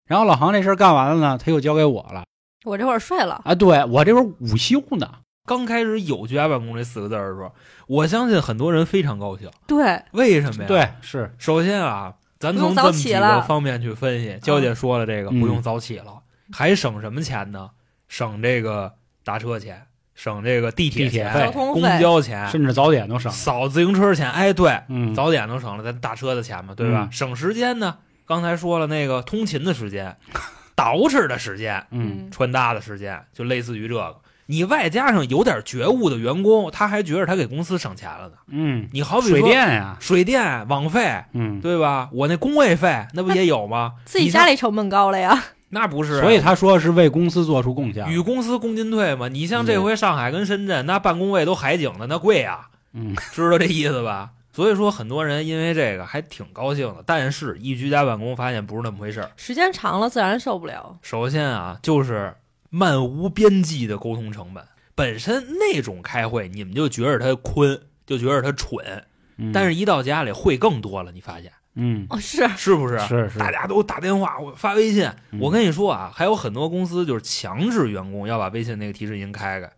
[0.07, 2.25] 然后老航这事儿干完了呢，他又交给我了。
[2.65, 5.11] 我这会儿睡了，啊，对我这会儿午休呢。
[5.47, 7.51] 刚开始有居家办公这四个字的时候，
[7.87, 9.51] 我相信很多人非常高兴。
[9.67, 14.39] 对，为什么呀？，对，是，首先啊，咱从这么几个早起了方面去分析。
[14.43, 16.23] 娇姐说了，这个嗯不用早起了，
[16.53, 17.71] 还省什么钱呢？
[18.09, 23.37] 省这个打车钱，省这个地铁钱、地铁费公交通费，交钱，甚至早点都省了。
[23.37, 24.31] 扫自行车钱。
[24.31, 27.09] 哎，对，嗯，早点都省了，咱打车的钱嘛，对吧？
[27.11, 30.17] 嗯省时间呢，刚才说了那个通勤的时间，
[30.77, 34.17] 捯饬的时间，嗯，穿搭的时间，就类似于这个。
[34.51, 38.35] 你外加上有点觉悟的员工，他还觉得他给公司省钱了呢。
[38.47, 42.09] 嗯，你好比说水电呀，水电、网费，嗯，对吧？
[42.13, 43.93] 我那工位费那不也有吗？
[44.07, 45.45] 自己家里成本高了呀。
[45.69, 48.09] 那不是啊，所以他说是为公司做出贡献。
[48.09, 49.29] 与公司共进退嘛。
[49.29, 54.31] 你像这回上海跟深圳，那办公位都海景的，那贵呀，嗯， 知道这意思吧？
[54.51, 57.05] 所以说，很多人因为这个还挺高兴的。
[57.05, 59.31] 但是，一居家办公发现不是那么回事儿。
[59.37, 60.97] 时间长了自然受不了。
[61.03, 62.35] 首先啊，就是
[62.71, 64.65] 漫无边际的沟通成本。
[64.95, 69.05] 本身那种开会，你们就觉得他坤，就觉得他蠢，
[69.37, 69.53] 嗯。
[69.53, 71.53] 但是一到家里会更多了，你发现。
[71.75, 72.49] 嗯，哦，是。
[72.57, 72.99] 是不是？
[73.01, 75.09] 是是，大家都打电话，我发微信。
[75.31, 75.39] 嗯。
[75.41, 79.73] 我跟你说啊，还有很多公司就是强制员工要把微信那个提示音开开，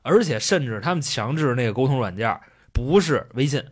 [0.00, 2.40] 而且甚至他们强制那个沟通软件
[2.72, 3.62] 不是微信，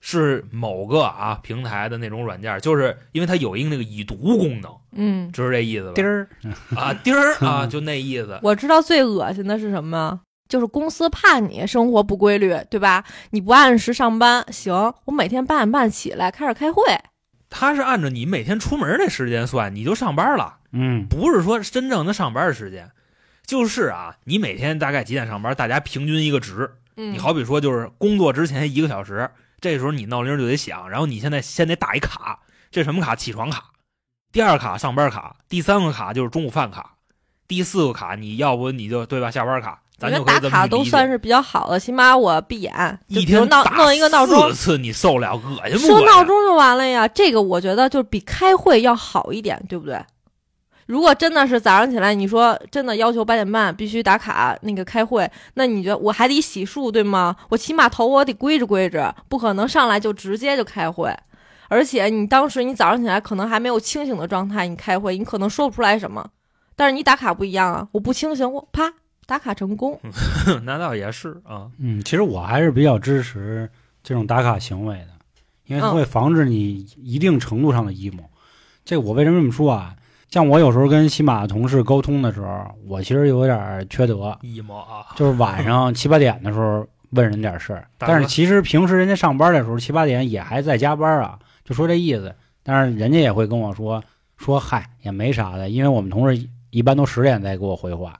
[0.00, 5.92] 是某个啊平台的那种软件，就是因为它有一个那个已读功能，嗯，就是这意思吧？
[5.94, 6.28] 丁儿，
[6.76, 8.38] 啊，丁儿啊，就那意思。
[8.42, 13.04] 我知道最恶心的是什么，就是公司怕你生活不规律，对吧？
[13.30, 16.82] 你不按时上班，行，我每天八点半起来开始开会。
[17.50, 22.90] 他是按照你每天出门的时间算，你就上班了，嗯不是说真正的上班的时间。
[23.46, 26.70] 就是啊，你每天大概几点上班，大家平均一个值。
[26.96, 29.28] 嗯，你好比说，就是工作之前一个小时，
[29.60, 33.14] 这时候你闹铃就得响，然后你现在先得打一卡，这什么卡？
[33.14, 33.64] 起床卡。
[34.34, 36.94] 第二卡上班卡，第三个卡就是中午饭卡，
[37.46, 39.30] 第四个卡你要不你就对吧？
[39.30, 45.86] 下班卡，咱就打卡都算是比较好的，起码我闭眼，就一比如闹弄一个闹钟四，次，你受了恶心不恶心？
[45.86, 47.06] 设闹钟就完了呀。
[47.06, 50.04] 这个我觉得就比开会要好一点，对不对？
[50.86, 57.36] 如果真的是早上起来，你说真的要求八点半必须打卡那个开会，那你觉得我还得洗漱对吗？
[57.50, 61.16] 我起码头我得归置归置，不可能上来就直接就开会。
[61.68, 66.26] 而且你当时你早上起来可能还没有清醒的状态，你开会你可能说不出来什么。
[66.76, 68.92] 但是你打卡不一样啊，我不清醒，我啪
[69.26, 69.98] 打卡成功。
[70.64, 73.70] 那倒也是啊，嗯，其实我还是比较支持
[74.02, 75.08] 这种打卡行为的，
[75.66, 78.24] 因为它嗯会防止你一定程度上的 emo。
[78.84, 79.94] 这我为什么这么说啊？
[80.28, 92.34] 像我有时候跟西马的同事沟通的时候，我其实有点缺德，emo 啊，就是晚上 七八点的时候问人点事儿，但是其实平时人家上班的时候七八点也还在加班啊，就说这意思。
[92.62, 94.02] 但是人家也会跟我说
[94.36, 98.18] 说嗨也没啥的，因为我们同事一般都十点再给我回话，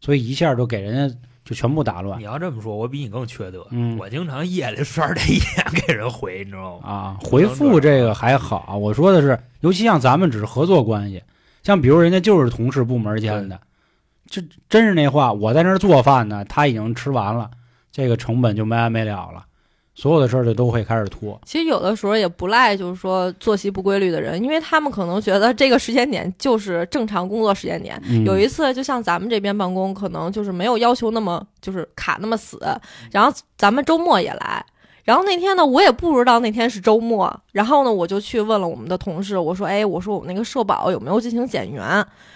[0.00, 3.66] 所以一下就给人家就全部打乱你要这么说，我比你更缺德。
[3.70, 6.88] 嗯我经常夜里刷着一眼给人回，你知道吗？
[6.88, 7.18] 啊。
[7.22, 11.22] 回复这个还好，我说的是，尤其像咱们只是合作关系，
[11.62, 13.60] 像比如人家就是同事部门间的，
[14.26, 17.50] 这真是那话，我在那儿做饭呢，他已经吃完了，
[17.92, 19.44] 这个成本就没完没了了，
[19.94, 21.40] 所有的事儿就都会开始拖。
[21.44, 28.00] 其实有的时候也不赖，就是说作息不规律的人，因为他们可能觉得这个时间点就是正常工作时间点。
[28.08, 32.58] 嗯有一次，就像咱们这边办公，可能就是没有要求那么就是卡那么死，
[33.10, 34.64] 然后咱们周末也来。
[35.04, 41.84] 然后那天呢，我也不知道那天是周末，然后呢，我就去问了我们的同事，我说，哎，我说我们那个社保有没有进行减员？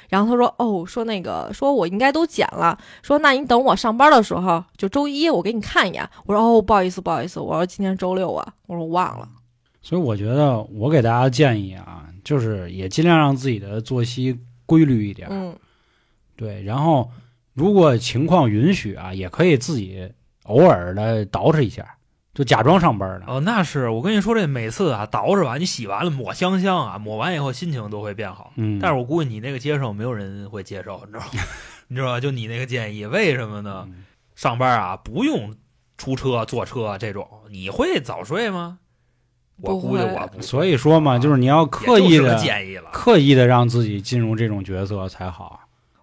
[0.08, 6.08] 然后他说，哦，说那个，说我应该都减了，说那你等我上班的时候，就周一我给你看一眼。
[6.26, 9.28] 我说，哦，不好意思，不好意思，我说今天周六啊，我说我忘了。
[9.80, 15.56] 所以我觉得我给大家建议啊，就是也尽量让自己的作息规律一点，嗯，
[16.36, 16.62] 对。
[16.62, 17.10] 然后
[17.54, 20.10] 如果情况允许啊，也可以自己
[20.44, 21.96] 偶尔的捯饬一下，
[22.38, 23.26] 就假装上班呢。
[23.26, 28.52] 哦，那是我跟你说，这每次啊捯饬完，你洗完了抹香香啊，抹完以后心情都会变好。
[28.54, 31.42] 嗯，但是我估计你那个接受，没有人会接受，你知道吗？
[31.88, 32.20] 你知道吧？
[32.20, 33.82] 就你那个建议，为什么呢？
[33.88, 34.04] 嗯
[34.36, 35.52] 上班啊，不用
[35.96, 38.78] 出车、坐车这种，你会早睡吗？
[39.60, 42.88] 我估计我不，所以说嘛，啊就是你要刻意的、建议了。
[42.92, 45.58] 刻意的让自己进入这种角色才好。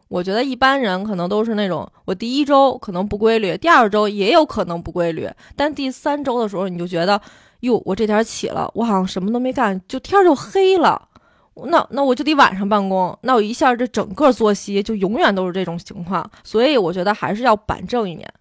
[0.08, 7.20] 我觉得一般人可能都是那种，我第一周可能不规律，第二周也有可能不规律，但第三周的时候你就觉得，
[7.62, 11.10] 哟，我这点起了，我好像什么都没干，就天儿就黑了，
[11.68, 18.32] 那那我就得晚上办公，那我一下这整个作息就永远都是这种情况，所以我觉得还是要板正一点。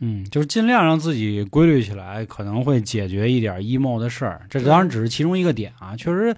[0.00, 4.42] 嗯，就是尽量让自己规律起来，可能会解决一点 emo 的事儿。
[4.48, 6.36] 这当然只是其中一个点啊，确实，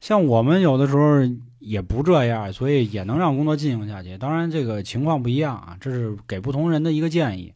[0.00, 1.20] 像我们有的时候
[1.68, 4.16] 也不这样，所以也能让工作进行下去。
[4.16, 7.52] 当然，这个情况不一样啊，这是给不同人的一个建议。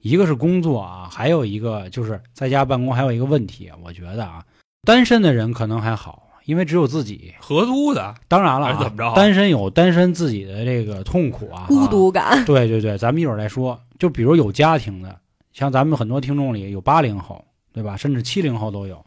[0.00, 4.44] 一个是工作啊，还有一个就是在家办公，还有一个问题，我觉得啊，
[4.84, 7.34] 单身的人可能还好，因为只有自己。
[7.40, 13.78] 合租的，当然了、啊，怎么着单身有单身自己的这个痛苦啊，孤独感，对对对，咱们一会儿再说。
[13.98, 15.18] 就比如有家庭的，
[15.52, 17.96] 像咱们很多听众里有八零后，对吧？
[17.96, 19.04] 甚至七零后都有，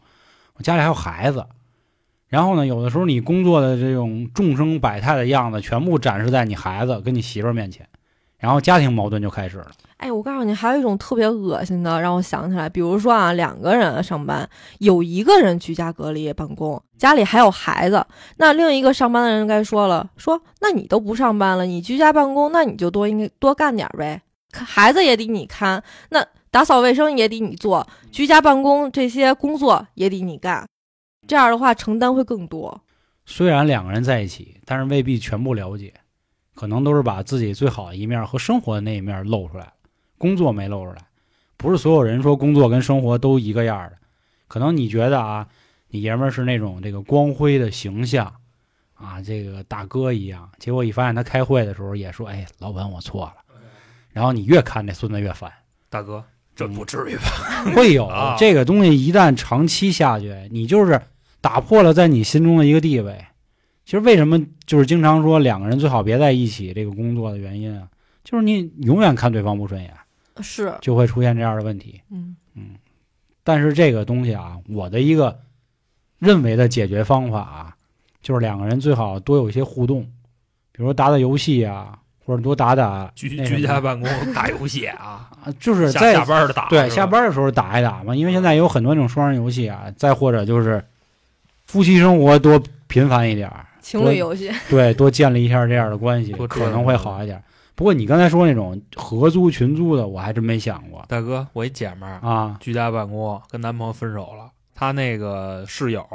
[0.56, 1.42] 我家里还有孩子。
[2.32, 7.86] 然后呢，有的时候你工作的这种众生百态的样子，全部展示在你孩子跟你媳妇儿面前，
[8.38, 9.70] 然后家庭矛盾就开始了。
[9.98, 18.02] 哎，我告诉你，还有一种特别恶心的，让我想起来，比如说啊，两个人上班，有一个人居家隔离办公，家里还有孩子，
[18.38, 30.66] 那另一个上班的人该说了，说那你都不上班了，你居家办公，那你就多应该多干点呗，孩子也得你看，那打扫卫生也得你做，居家办公这些工作也得你干，
[31.26, 32.80] 这样的话承担会更多。
[33.24, 35.94] 虽然两个人在一起，但是未必全部了解，
[36.54, 39.72] 可能都是把自己最好的一面和生活的那一面露出来了，
[40.18, 41.02] 工作没露出来。
[41.56, 43.96] 不是所有人说工作跟生活都一个样儿的，
[44.48, 45.46] 可能你觉得啊，
[45.88, 48.34] 你爷们儿是那种这个光辉的形象
[48.94, 53.34] 啊，这个大哥一样，结果一发现他开会的时候也说，哎，老板我错了，
[54.10, 55.52] 然后你越看这孙子越烦。
[55.88, 56.24] 大哥，
[56.56, 57.72] 这不至于吧？
[57.76, 61.00] 会有啊这个东西，一旦长期下去，你就是
[61.42, 63.22] 打破了在你心中的一个地位。
[63.84, 67.88] 其实为什么就是经常说两个人最好别在一起这个工作的原因啊，
[68.24, 69.92] 就是你永远看对方不顺眼，
[70.40, 72.00] 是，就会出现这样的问题。
[72.10, 72.62] 嗯嗯
[73.42, 75.36] 但是这个东西啊，我的一个
[76.20, 77.76] 认为的解决方法啊，
[78.22, 80.02] 就是两个人最好多有一些互动，
[80.70, 90.82] 比如说打打游戏啊，或者多打打居居家办公打游戏啊， 啊，就是在下班的打，对，下班的时候打一打嘛，因为现在有很多那种双人游戏啊，再或者就是
[91.72, 97.42] 夫妻生活多频繁一点儿，情侣游戏， 对，多建立一下这样的关系，可能会好一点。
[97.74, 102.58] 不过你刚才说那种合租群租的，我还真没想过大哥，我一姐们儿啊。
[102.60, 106.06] 居家办公，跟男朋友分手了，她那个室友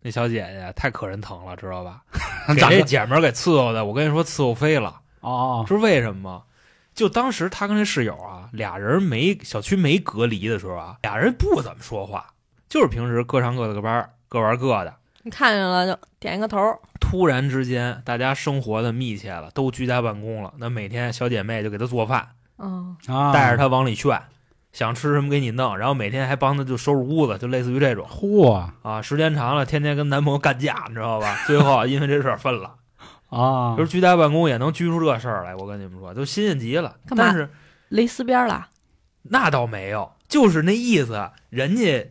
[0.00, 2.02] 那小姐姐太可人疼了，知道吧？
[2.54, 5.00] 给这姐们儿给伺候的，我跟你说伺候飞了。
[5.22, 6.42] 哦，知道为什么吗？
[6.94, 12.28] 就当时她跟这室友啊，俩人没小区没隔离的时候啊，俩人不怎么说话，
[12.68, 14.94] 就是平时各上各的个班，各玩各的。
[15.22, 16.58] 你看见了就点一个头，
[16.98, 20.52] 突然之间，大家生活的密切了，都居家办公了。
[20.58, 22.28] 那每天小姐妹就给她做饭，
[22.58, 24.20] 嗯，啊，带着她往里炫，
[24.72, 29.02] 想吃什么给你弄，然后每天还帮她就收拾屋子，就类似于这种嚯啊。
[29.02, 31.36] 时间长了，天天跟男朋友干架，你知道吧？
[31.46, 32.76] 最后因为这事儿分了。
[33.28, 36.96] 啊就是居家办公也能居出这事儿来，我跟你们说，都新鲜极了。
[37.06, 37.48] 干嘛但是
[37.90, 38.68] 勒丝边了。
[39.22, 42.10] 那倒没有，就是那意思，人家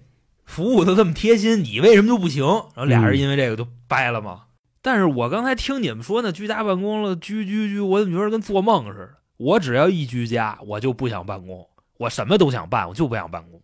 [0.49, 2.43] 服务的这么贴心，你为什么就不行？
[2.43, 4.45] 然后俩人因为这个就掰了嘛。
[4.81, 9.09] 但是我刚才听你们说那居家办公了，居居居，我怎么觉得跟做梦似的？
[9.37, 13.61] 我只要一居家，我就不想办公，我什么都想办，我就不想办公，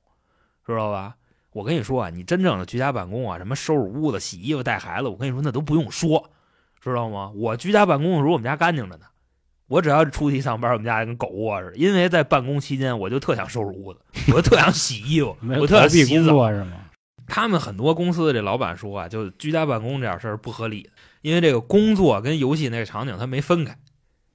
[0.64, 1.16] 知道吧？
[1.54, 6.30] 我跟你说啊，你真正的居家办公啊，什么收拾屋子、洗衣服、带孩子，我跟你说那都不用说，
[6.80, 7.32] 知道吗？
[7.36, 9.06] 我居家办公的时候，我们家干净着呢。
[9.68, 11.76] 我只要出去上班，我们家跟狗窝似的。
[11.78, 14.00] 因为在办公期间，我就特想收拾屋子，
[14.34, 16.52] 我特想洗衣服，我特想洗澡。
[16.52, 16.78] 是吗？
[17.28, 20.88] 他们很多公司的这老板说啊，就居家办公这点事儿不合理，
[21.22, 23.76] 因为这个工作跟游戏那个场景他没分开，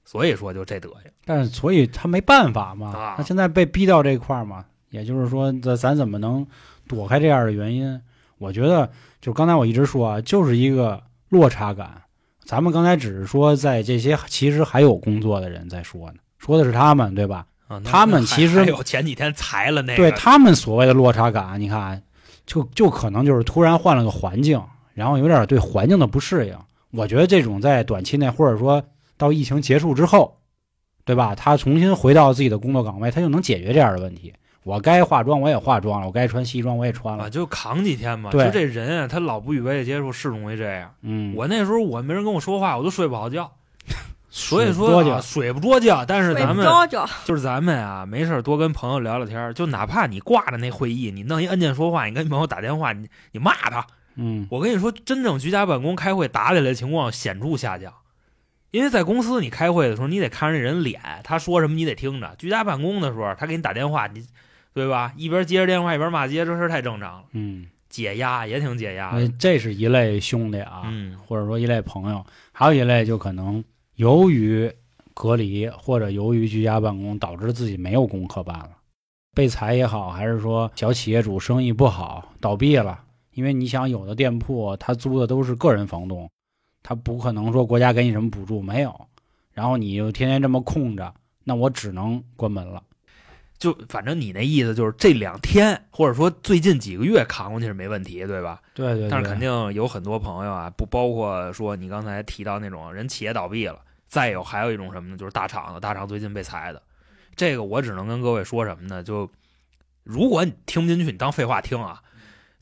[0.03, 1.03] 所以说就这德行。
[1.23, 6.45] 但是所以他没办法嘛，啊他现在被逼到这块儿嘛，也就是说，咱咱怎么能
[6.89, 8.01] 躲开这样的原因？
[8.37, 8.91] 我觉得
[9.21, 12.01] 就刚才我一直说啊，就是一个落差感。
[12.43, 17.45] 咱们刚才只是说在这些其实还有工作的人在说呢，说的是他们，对吧？
[17.67, 22.01] 啊，他们其实有前几天裁了那个，对他们所谓的落差感，你看，
[22.45, 24.61] 就就可能就是突然换了个环境，
[24.93, 26.57] 然后有点对环境的不适应。
[26.91, 28.83] 我觉得这种在短期内，或者说
[29.17, 30.37] 到疫情结束之后，
[31.05, 31.33] 对吧？
[31.33, 34.33] 他重新回到自己的工作岗位，他就能解决这样的问题。
[34.63, 37.29] 我该化妆我也化妆了，我该穿西装我也穿啊，了。
[37.29, 38.29] 就扛几天嘛。
[38.29, 40.93] 对就这人啊，他老不与外界接触，是容易这样。
[41.01, 43.51] 嗯，我那时候我没人跟我说话，我都睡不好觉。
[44.33, 46.65] 所以说、啊、睡不着觉，但是咱们
[47.25, 53.85] 就是咱们啊，没事儿多跟朋友聊聊天儿，就哪怕你挂着那会议，你弄一按键说话，你跟朋友打电话，你你骂他。
[54.15, 57.93] 嗯，我跟你说，真正居家办公开会打起来的情况显著下降，
[58.69, 62.33] 因为在公司你开会的时候，你得看着那人脸，他说什么你得听着。
[62.37, 64.25] 居家办公的时候，他给你打电话，你
[64.73, 65.13] 对吧？
[65.17, 69.33] 一边接着电话一边骂街，这事儿太正常了，嗯，解压也挺解压呃的。
[69.37, 71.17] 这是一类兄弟啊，嗯。
[71.17, 73.63] 或者说一类朋友，还有一类就可能
[73.95, 74.71] 由于
[75.13, 78.69] 隔离或者由于居家办公，导致自己没有功课办了，
[79.35, 83.03] 被裁也好，还是说小企业主生意不好倒闭了，
[83.33, 86.29] 因为你想有的店铺他租的都是个人房东，
[86.81, 89.07] 他不可能说国家给你什么补助没有，
[89.51, 92.81] 然后你就天天这么空着，那我只能关门了。
[93.61, 98.59] 就反正你那意思就是这两天，或者说最近几个月扛过去是没问题，对吧？
[98.73, 105.15] 对对对，但是肯定有很多朋友啊，不包括说你刚才提到那种人企业倒闭了，再有还有一种什么呢？
[105.15, 106.81] 就是大厂的，大厂最近被裁的。
[107.35, 109.03] 这个我只能跟各位说什么呢？
[109.03, 109.29] 就
[110.03, 112.01] 如果你听不进去，你当废话听啊。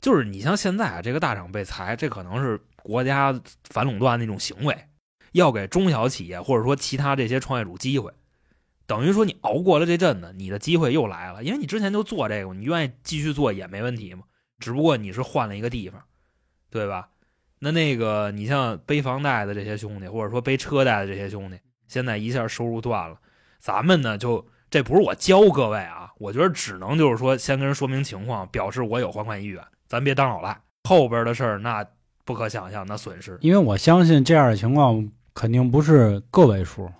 [0.02, 4.76] 就是你像现在啊，这个大厂被裁，这可能是国家反垄断那种行为，
[5.32, 8.12] 要给中小企业或者说其他这些创业主机会。
[8.90, 14.24] 等于说你熬过了这阵子，你的机会又来了，因为你之前就做这个，你愿意继续做也没问题嘛。
[14.58, 16.02] 只不过你是换了一个地方，
[16.70, 17.10] 对吧？
[17.60, 23.16] 那那个你像背房贷的这些兄弟，或者说背车贷的这些兄弟，现在一下收入断了，
[23.60, 30.60] 咱们呢就这不是我教各位啊，我觉得只能就是说先跟人说明情况，表示我有还款意愿，咱别当老赖。
[30.88, 31.86] 后边的事儿那
[32.24, 36.90] 不可想象，那损失因为我相信这样的情况肯定不是个位数，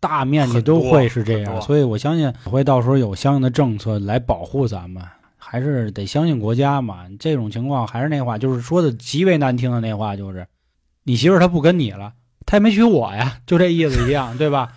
[0.00, 5.02] 大面积都会是这样，所以我相信会到时候有相应的政策来保护咱们，
[5.36, 7.06] 还是得相信国家嘛。
[7.18, 10.46] 这种情况还是那话，就是说的极为难听的那话，就是
[11.02, 12.12] 你媳妇儿她不跟你了，
[12.46, 14.72] 她也没娶我呀，就这意思一样， 对吧？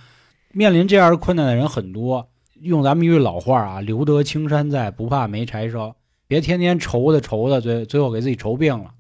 [0.54, 2.28] 面临这样困难的人很多，
[2.60, 5.96] 用咱们一句老话啊，“留得青山在，不怕没柴烧”，
[6.28, 8.92] 别天天愁的愁的，最最后给自己愁病了。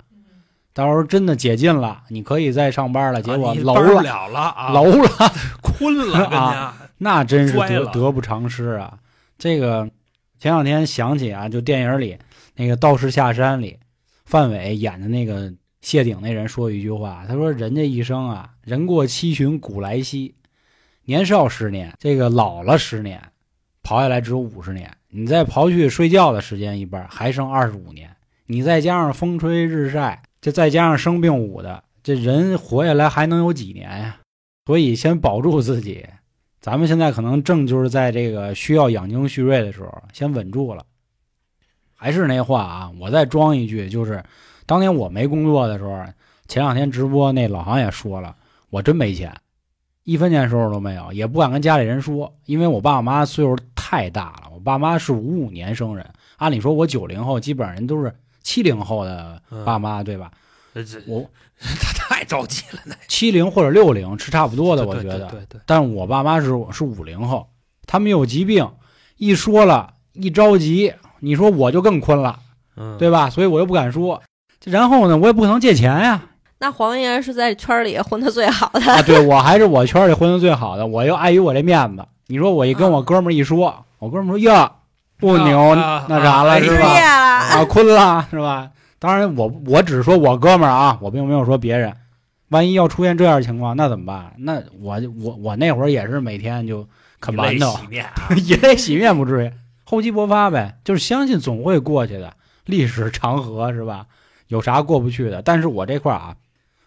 [0.73, 4.01] 到时候真的解禁了，你可以再上班了，结果楼了，
[4.73, 5.09] 楼了，
[5.61, 8.97] 困了， 啊那真是得得不偿失啊！
[9.37, 9.89] 这个
[10.39, 12.17] 前两天想起啊，就电影里
[12.55, 13.79] 那个《道士下山》里，
[14.23, 20.35] 范伟演的那个谢顶那人说一句话，他说：“人这一生啊，人过七旬古来稀，
[21.05, 23.19] 年少十年，这个老了十年，
[23.81, 24.95] 刨下来只有五十年。
[25.09, 28.15] 你再刨去睡觉的时间一半，还剩二十五年。
[28.45, 34.17] 你再加上风吹日晒，这再加上生病捂的，这人活下来还能有几年呀？
[34.65, 36.05] 所以先保住自己。
[36.59, 40.83] 咱们现在可能正就是在这个需要养精蓄锐的时候，先稳住了。
[41.95, 44.23] 还是那话啊，我再装一句，就是
[44.65, 46.03] 当年我没工作的时候，
[46.47, 48.35] 前两天直播那老航也说了，
[48.69, 49.31] 我真没钱，
[50.03, 54.49] 一分钱收入都没有，也不敢跟家里人说，因为我爸我妈岁数太大了。
[54.53, 60.31] 我爸妈是五五年生人，按理说我九零后，基本上人都是七零后的爸妈，对吧？
[61.07, 65.19] 我 他太着急了，那七零或者六零是差不多的，我觉得。
[65.27, 67.47] 对对对，但是我爸妈是是五零后，
[67.85, 68.67] 他们有疾病，
[69.17, 72.39] 一说了，一着急，你说我就更困了，
[72.77, 73.29] 嗯，对吧？
[73.29, 74.21] 所以我又不敢说。
[74.65, 76.23] 然后呢，我也不可能借钱呀。
[76.59, 82.05] 那黄爷是在圈里混的最好的，啊，对我还是我圈里混的最好的，我又碍于我这面子。
[82.27, 84.71] 你说我一跟我哥们儿一说，我哥们儿说呀，
[85.21, 86.87] 不牛，啊那啥了啊失业是吧？
[86.87, 88.69] 了，啊，困了是吧？
[88.99, 91.95] 当然我我只是说我哥们儿啊，我并没有说别人。
[92.49, 94.33] 万一要出现这样的情况，那怎么办？
[94.39, 96.85] 那我我我那会儿也是每天就
[97.21, 99.51] 啃馒头，洗面啊， 以泪洗面不至于，
[99.85, 100.75] 厚积薄发呗。
[100.83, 102.33] 就是相信总会过去的，
[102.65, 104.05] 历史长河是吧？
[104.49, 105.41] 有啥过不去的？
[105.41, 106.35] 但是我这块儿啊，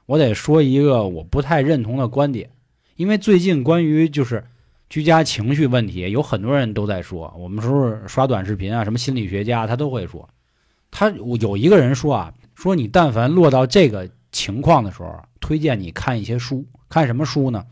[0.05, 2.51] 我得说一个我不太认同的观点，
[2.97, 4.45] 因为最近关于就是
[4.89, 7.35] 居家情绪问题，有很多人都在说。
[7.39, 10.29] 我们说刷短视频啊，什么心理学家他都会说。
[10.91, 17.65] 他有一个人说啊，说你但凡落到这个情况的时候，推荐你看一些书，看什么书呢？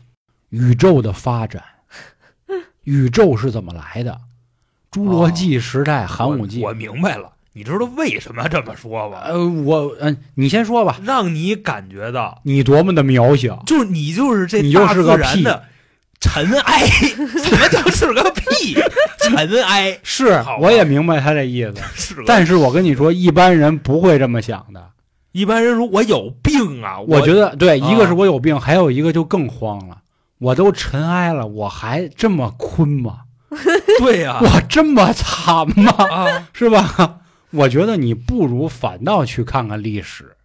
[0.49, 1.63] 宇宙的发展，
[2.83, 4.19] 宇宙是怎么来的？
[4.91, 6.61] 侏罗纪时代、寒武纪。
[6.61, 9.21] 我我明白了，你知道为什么这么说吗？
[9.23, 13.63] 呃，我嗯、你先说吧，让你感觉到，你多么的渺小。
[13.65, 15.43] 就是你就是这你就大是个屁
[16.23, 18.73] 尘埃， 什么叫是个屁？
[19.19, 24.81] 尘埃是，我也明白他这意思，是，但是我跟你说，一般人不会这么想的。
[25.33, 29.97] 一般人说我有病啊，我觉得对，啊一个是我有病，还有一个就更慌了。
[30.39, 33.19] 我都尘埃了，我还这么困吗？
[33.99, 35.91] 对呀我这么惨吗？
[36.09, 37.19] 啊，是吧？
[37.51, 40.37] 我觉得你不如反倒去看看历史，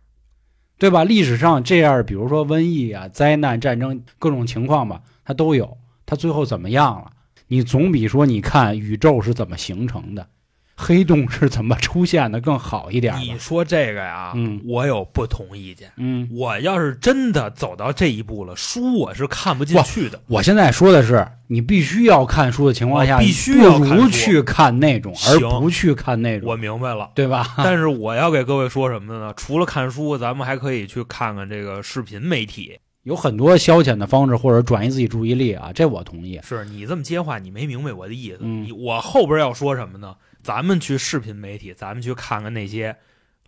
[0.76, 1.04] 对吧？
[1.04, 5.76] 历史上这样，比如说瘟疫啊、灾难、战争各种情况吧，它都有。
[6.06, 7.10] 它最后怎么样了？
[7.48, 10.26] 你总比说你看宇宙是怎么形成的，
[10.74, 13.20] 黑洞是怎么出现的更好一点吧。
[13.20, 15.92] 你说这个呀，嗯我有不同意见。
[15.98, 20.18] 嗯，我要是真的走到这一步了，书我是看不进去的。
[20.28, 27.54] 我现在说的是，你必须要看书的情况下，哦必须要不去看那种，而行不去看那种，我明白了，对吧？
[27.62, 29.34] 但是我要给各位说什么呢？
[29.36, 32.78] 除了看书，咱们还可以去看看这个视频媒体。
[33.04, 36.40] 有很多消遣的方式或者转移自己注意力啊，这我同意。
[36.42, 38.38] 是你这么接话，你没明白我的意思。
[38.42, 40.16] 嗯你我后边要说什么呢？
[40.42, 42.96] 咱们去视频媒体，咱们去看看那些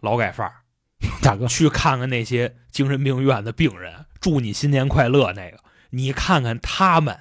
[0.00, 0.54] 劳改犯儿，
[1.22, 5.58] 大哥，去看看那些精神病院的病人，祝你新年快乐那个，
[5.90, 7.18] 你看看他们，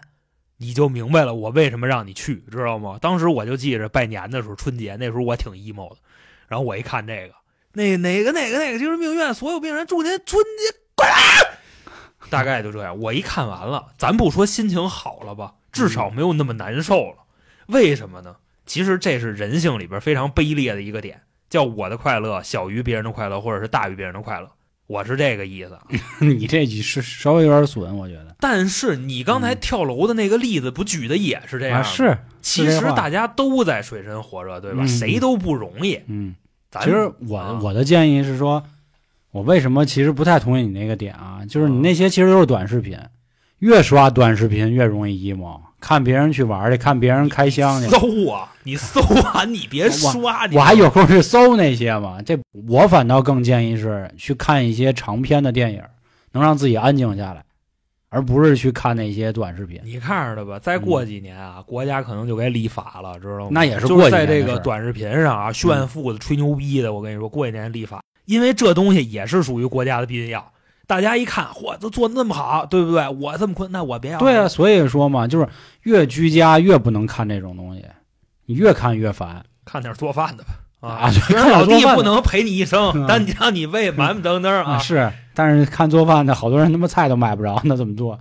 [0.58, 2.98] 你就明白了我为什么让你去，知道吗？
[3.02, 5.98] 当时我就记着拜年的时候，春节那时候我挺 emo 的，
[6.48, 7.34] 然后我一看这个，
[7.74, 11.14] 那哪个哪个哪个精神病院所有病人祝您春节快乐，
[12.30, 13.00] 大概就这样。
[13.00, 17.16] 我一看完了，咱不说心情好了吧，至少没有那么难受了。
[17.68, 18.36] 为什么呢？
[18.66, 24.50] 其实这是人性里边非常卑劣的一个点，叫我的快乐小于别人的快乐，或者是大于别人的快乐。
[24.88, 25.78] 我是这个意思。
[26.26, 31.88] 你这句是稍微有点损，我觉得但是你刚才跳楼的那个例子，不举的也是这样啊，吗？
[31.88, 34.80] 是，其实大家都在水深火热，对吧？
[34.82, 36.00] 嗯谁都不容易。
[36.08, 36.36] 嗯。
[36.82, 38.64] 其实我、啊我的建议是说，
[39.32, 41.42] 我为什么其实不太同意你那个点啊？
[41.48, 42.98] 就是你那些其实都是短视频，
[43.60, 47.88] 越刷短视频越容易 emo，看别人去玩儿去，看别人开箱去。
[47.88, 50.48] 搜啊，你搜啊，你别刷。
[50.48, 52.20] 你我还有空去搜那些吗？
[52.26, 55.82] 这我反倒更建议是去看一些长篇的电影，
[56.32, 57.44] 能让自己安静下来，
[58.10, 59.80] 而不是去看那些短视频。
[59.84, 63.50] 你看着的吧，再过几年啊，国家可能就该立法了，知道吗？
[63.52, 70.52] 那也是过就是在这几年的事儿个短视频上啊，炫富的、吹牛逼的，我跟你说，过几年立法，因为这东西也是属于国家的避孕药。
[70.86, 73.08] 大家一看，嚯，都做的那么好，对不对？
[73.20, 74.20] 我这么困，那我别要。
[74.20, 75.48] 对啊，，所以说嘛，就是
[75.82, 77.84] 越居家越不能看这种东西，
[78.46, 79.44] 你越看越烦。
[79.66, 80.50] 看点做饭的吧。
[80.80, 81.12] 啊
[81.52, 88.18] 老弟不能陪你一生嗯，但你让你喂满满登登啊，啊，是，但是看做饭的好多人他妈菜都买不着，那怎么做？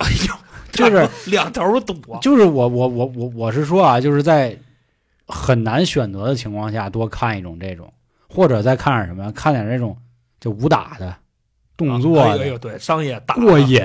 [0.00, 0.34] 哎呦，
[0.72, 2.18] 就是两头堵啊。
[2.20, 4.54] 就是我我我我我是说啊，就是在
[5.26, 7.90] 很难选择的情况下多看一种这种，
[8.32, 9.96] 或者再看点什么，看点这种
[10.38, 11.16] 就武打的、
[11.76, 13.82] 动作的，哎呦哎呦，对，商业打过瘾，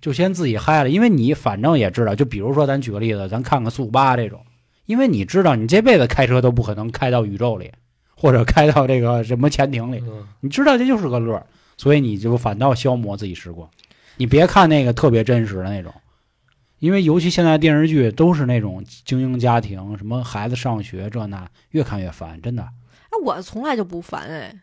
[0.00, 0.88] 就先自己嗨了。
[0.88, 4.40] 因为你反正也知道，就比如说咱举个例子，咱看看速八这种，
[4.86, 7.72] 因为你知道你这辈子开车都不可能开到宇宙里，
[8.14, 11.44] 或者开到这个什么潜艇里，嗯你知道这就是个乐儿，
[11.76, 13.68] 所以你就反倒消磨自己时光。
[14.16, 15.92] 你别看那个特别真实的那种，
[16.78, 22.68] 因为尤其现在电视剧都是那种精英家庭，什么孩子上学这那，越看越烦，真的。
[23.10, 24.54] 哎，我从来就不烦哎，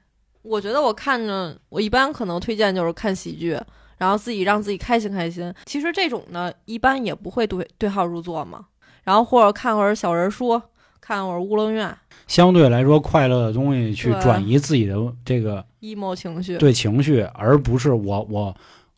[0.41, 3.59] 我觉得我看着，我一般可能推荐就是看喜剧，
[3.97, 5.53] 然后自己让自己开心开心。
[5.65, 8.65] 其实这种呢，一般也不会对对号入座嘛。
[9.03, 10.61] 然后或者看会儿小人书，
[10.99, 16.57] 看会儿乌龙院相对来说，快乐的东西去转移自己的这个，emo 情绪。
[16.57, 18.53] 对情绪，而不是我我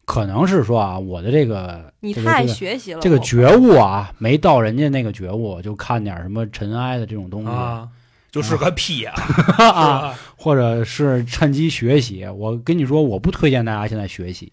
[0.06, 7.88] 可能是说啊，我的这个你太学习了，这个觉悟啊，没到人家那个觉悟，就看点什么尘埃的这种东西啊，
[8.32, 9.14] 就是个屁呀，
[9.58, 12.26] 啊， 或者是趁机学习。
[12.28, 14.52] 我跟你说，我不推荐大家现在学习。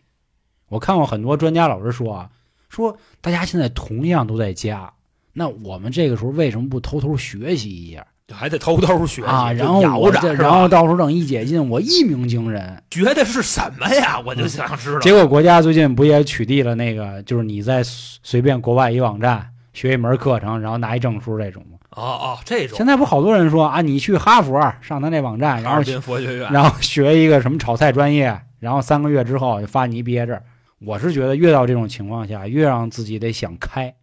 [0.68, 2.30] 我看过很多专家老师说啊，
[2.68, 4.92] 说大家现在同样都在家，
[5.32, 9.52] 那我们这个时候为什么不偷偷学习一下还得偷偷学习啊？
[9.52, 12.82] 然后然后到时候等一解禁，我一鸣惊人。
[12.90, 14.18] 学的是什么呀？
[14.26, 14.98] 我就想知道。
[14.98, 21.75] 结果国家最近不也取缔了那个，就是你在随随便国外一网站学一门课程，然后拿一证书这种吗？
[21.96, 30.38] 哦哦，这种现在不好多人说啊，你去哈佛上他那网站，然后哈尔滨佛学院，然后学一个什么炒菜专业，然后三个月之后就发你一毕业证。
[30.78, 33.94] 我是觉得越到这种情况下，越让自己得想开，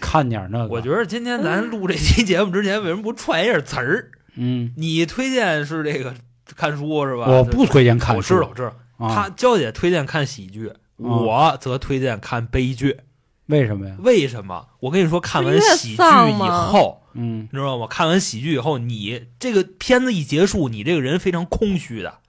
[0.00, 0.74] 看点那个。
[0.74, 4.10] 我觉得今天咱录这期节目之前，为什么不串一下词儿？
[4.34, 6.12] 嗯，你推荐是这个
[6.56, 7.26] 看书是吧？
[7.28, 8.16] 我不推荐看书。
[8.16, 8.72] 我知道，我知道。
[9.06, 12.98] 啊，他娇姐推荐看喜剧，我则推荐看悲剧。
[13.46, 13.94] 为什么呀？
[14.00, 14.66] 为什么？
[14.80, 17.86] 我跟你说，看完喜剧以后，嗯你知道吗？
[17.86, 22.20] 看完喜剧以后，你这个片子一结束，你这个人非常空虚的，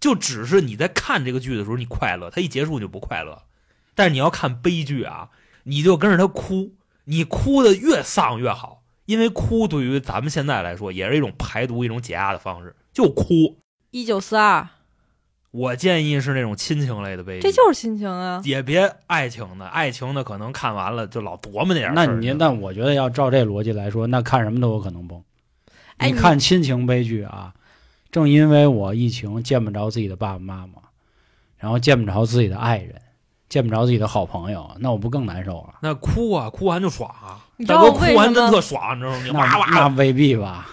[0.00, 3.42] 就只是你在看这个剧的时候你快乐，它一结束你就不快乐。
[3.94, 5.30] 但是你要看悲剧啊，
[5.64, 6.74] 你就跟着他哭，
[7.04, 13.58] 你哭的越丧越好，因为哭对于咱们现在来说也是一种排毒、一种解压的方式，就哭。
[13.90, 14.68] 一九四二，
[15.56, 18.42] 我建议是那种亲情类的悲剧，这就是亲情啊。
[18.44, 25.22] 也别爱情的，爱情的可能看完了就老琢磨那点事儿那你那我觉得要照这逻辑来说，那看什么都有可能崩。
[25.96, 27.54] 哎，你看亲情悲剧啊，
[28.10, 30.74] 正因为我疫情见不着自己的爸爸妈妈，
[31.56, 33.00] 然后见不着自己的爱人，
[33.48, 35.76] 见不着自己的好朋友，那我不更难受了？
[35.80, 37.40] 那哭啊，哭完就爽啊！
[37.56, 39.18] 你知道大哥哭完真特爽，你知道吗？
[39.32, 40.68] 那哇哇那未必吧？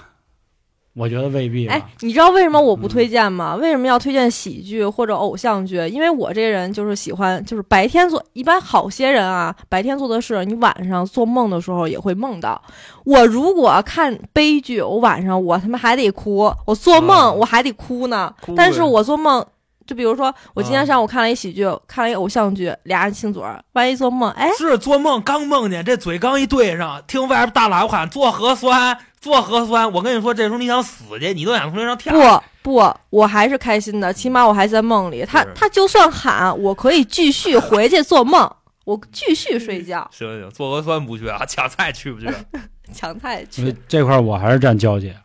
[0.95, 1.73] 我觉得未必吧。
[1.73, 3.55] 哎，你知道为什么我不嗯推荐吗？
[3.55, 5.77] 为什么要推荐喜剧或者偶像剧？
[5.89, 12.61] 因为我这人就是喜欢，就是白天做，一般好些人啊，白天做的事，你晚上做梦的时候也会梦到。
[13.05, 18.33] 我如果看悲剧，我晚上我他妈还得哭，我做啊梦我还得哭呢。
[18.39, 19.43] 哭但是我做梦，
[19.85, 29.91] 就比如说我今啊天上午看了一喜剧，看了一偶像剧，俩人亲嘴儿，万一做梦，哎，是做梦刚梦见，这嘴刚一对上，听外边大喇叭喊做核酸，做核酸。
[29.91, 32.13] 我跟你说，这时候你想死去，你都想从这上跳。
[32.61, 35.25] 不不，我还是开心的，起码我还在梦里。
[35.25, 38.49] 他他就算喊，我可以继续 回去做梦，
[38.85, 40.09] 我继续睡觉。
[40.11, 42.27] 行行，做核酸不去啊，抢菜去不去？
[42.93, 45.15] 抢菜因为去，这块我还是占娇姐。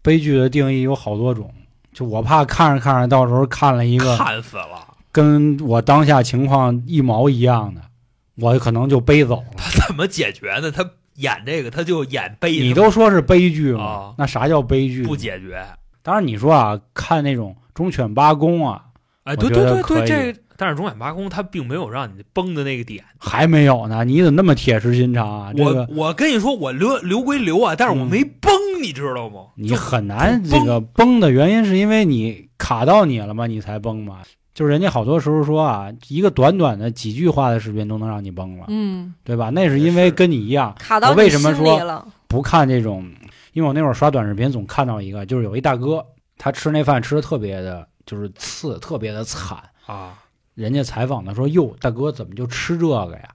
[0.00, 1.52] 悲剧的定义有好多种，
[1.98, 7.80] 就我怕看着看着，到时候看了一个看死了，跟我当下情况一毛一样的，
[8.36, 9.56] 我可能就背走了。
[9.56, 10.70] 他怎么解决呢？
[10.70, 15.02] 他演这个，他就演悲，你都说是悲剧嘛啊，那啥叫悲剧？
[15.02, 15.66] 不解决。
[16.00, 18.80] 当然，你说啊，看那种忠犬八公啊，
[19.24, 23.04] 哎，对对对对，这但是忠犬八公他并没有让你崩的那个点。
[23.18, 25.52] 还没有呢，你怎么那么铁石心肠啊？
[25.52, 29.46] 这我个我跟你说，我留留归留啊，但是我嗯没崩，你知道吗？
[29.56, 34.20] 你很难就这个崩的原因是因为你卡到你了嘛，你才崩嘛。
[34.54, 39.50] 就是人家好多时候说啊，一个短短的几句话的视频都能让你崩了，嗯，对吧？
[39.50, 42.04] 那是因为跟你一样我卡到你为什么说。
[42.26, 43.08] 不看这种，
[43.52, 46.04] 因为我那会儿刷短视频总看到一个，就是有一大哥，
[46.36, 49.58] 他吃那饭吃的特别的，就是次，特别的惨。
[49.86, 50.18] 啊，
[50.54, 53.28] 人家采访他说：“哟，大哥怎么就吃这个呀？”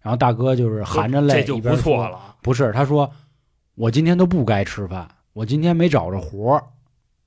[0.00, 2.36] 然后大哥就是含着泪这就不错了。
[2.42, 3.10] 不是，他说
[3.76, 6.64] 我今天都不该吃饭，我今天没找着活儿，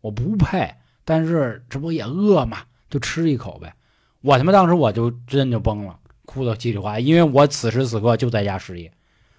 [0.01, 0.73] 我不配。
[1.05, 3.73] 但是这不也饿嘛，就吃一口呗。
[4.21, 5.95] 我他妈当时我就真就崩了，
[6.25, 8.91] 哭的稀里哗啦，因为我此时此刻就在家失业，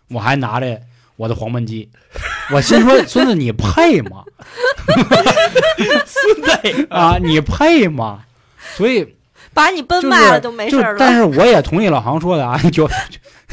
[0.09, 0.81] 我还拿着
[1.17, 1.91] 我的黄焖鸡，
[2.53, 4.25] 我心说孙子你配吗？
[6.07, 8.25] 孙 子啊，你配吗？
[8.77, 9.17] 所以
[9.53, 10.93] 把你奔就是卖了都没事了。
[10.93, 12.89] 就但是我也同意老航说的啊，就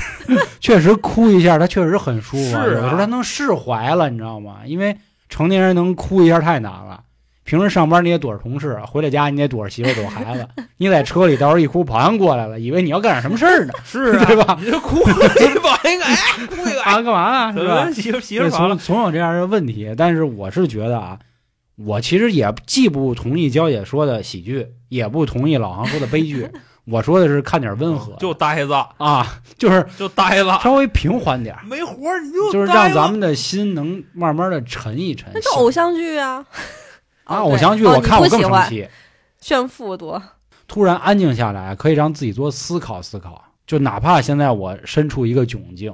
[0.60, 2.44] 确实哭一下，他确实很舒服。
[2.44, 4.58] 是啊有时候他能释怀了，你知道吗？
[4.66, 4.98] 因为
[5.30, 7.02] 成年人能哭一下太难了。
[7.44, 10.46] 平时上班你也躲着同事，回到家你也躲着媳妇躲着孩子。
[10.76, 13.74] 你在车里到时候一哭，保安过来了，以为你要干点什么事儿呢？
[13.86, 14.58] 是啊，对吧？
[14.62, 16.16] 你就哭一把一个，哎，
[16.48, 17.62] 哭一个，啊，干嘛呢？
[17.62, 17.90] 是吧？
[17.92, 19.94] 媳妇媳妇总，总有这样的问题。
[19.98, 21.18] 但是我是觉得啊，
[21.78, 26.50] 我其实也既不同意娇姐说的喜剧，也不同意老航说的悲剧。
[26.90, 35.30] 我说的是看点温和，就呆子，啊，就是就呆子，稍微平缓点儿，没活儿你就就是让咱们的心能慢慢的沉一沉。
[35.34, 36.46] 那是偶像剧啊，
[37.26, 38.88] 啊，哦偶像剧我看我更生气。
[39.42, 40.22] 炫富多。
[40.68, 43.44] 突然安静下来，可以让自己多思考思考。
[43.66, 45.94] 就哪怕现在我身处一个窘境，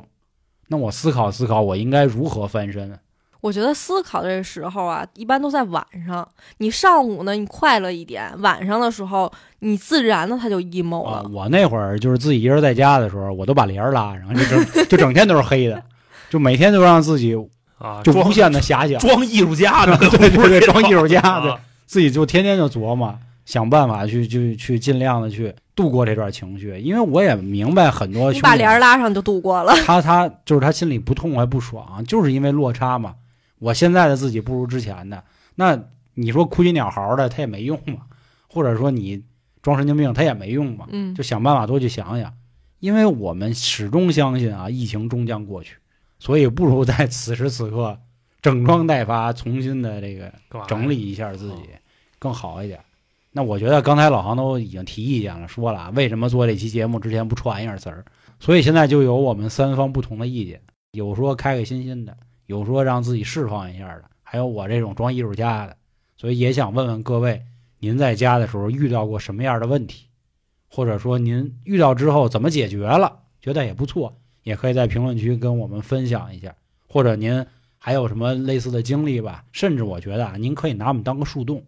[0.68, 3.00] 那我思考思考，我应该如何翻身？
[3.44, 6.26] 我觉得思考这时候啊，一般都在晚上。
[6.60, 9.30] 你上午呢，你快乐一点；晚上的时候，
[9.60, 15.84] 你自然的他就 emo 啊了。，我那会儿就是自己一人在家的时候，我都把帘儿拉上，就整就整天都是黑的，
[16.30, 17.36] 就每天都让自己
[17.78, 23.14] 啊，装就无限的遐想， 装艺术家的， 对对对，装艺术家啊，自己就天天就琢磨，
[23.44, 29.76] 想办法去去去尽量的去度过这段情绪，因为我也明白很多你把帘儿拉上就度过了。
[29.86, 33.16] 他他就是他心里不痛快不爽，就是因为落差嘛。
[33.64, 35.24] 我现在的自己不如之前的，
[35.56, 35.82] 那
[36.16, 38.02] 你说哭鸡鸟嚎的他也没用嘛，
[38.50, 39.24] 或者说你
[39.62, 42.34] 装神经病他也没用嘛，嗯，就想办法多去想想，
[42.80, 45.78] 因为我们始终相信啊，疫情终将过去，
[46.20, 47.98] 所以不如在此时此刻
[48.42, 50.34] 整装待发，重新的这个
[50.68, 51.70] 整理一下自己，
[52.20, 52.82] 更好一点。
[53.32, 58.04] 那我觉得刚才老航都已经提意见了，说了啊为什么做这期节目之前不串一下词儿，
[58.42, 60.60] 所以现在就有我们三方不同的意见，
[60.92, 65.78] 有说开开心心的，有说让自己释放一下的，还有我这种装艺术家的，
[66.18, 67.44] 所以也想问问各位，
[67.80, 70.08] 您在家的时候遇到过什么样的问题，
[70.68, 76.56] 或者说您遇到之后怎么解决了，觉得也不错，也可以在评论区跟我们分享一下，
[76.88, 77.46] 或者您
[77.78, 81.64] 还有什么类似的经历吧，甚至我觉得啊，您可以拿我们当个树洞，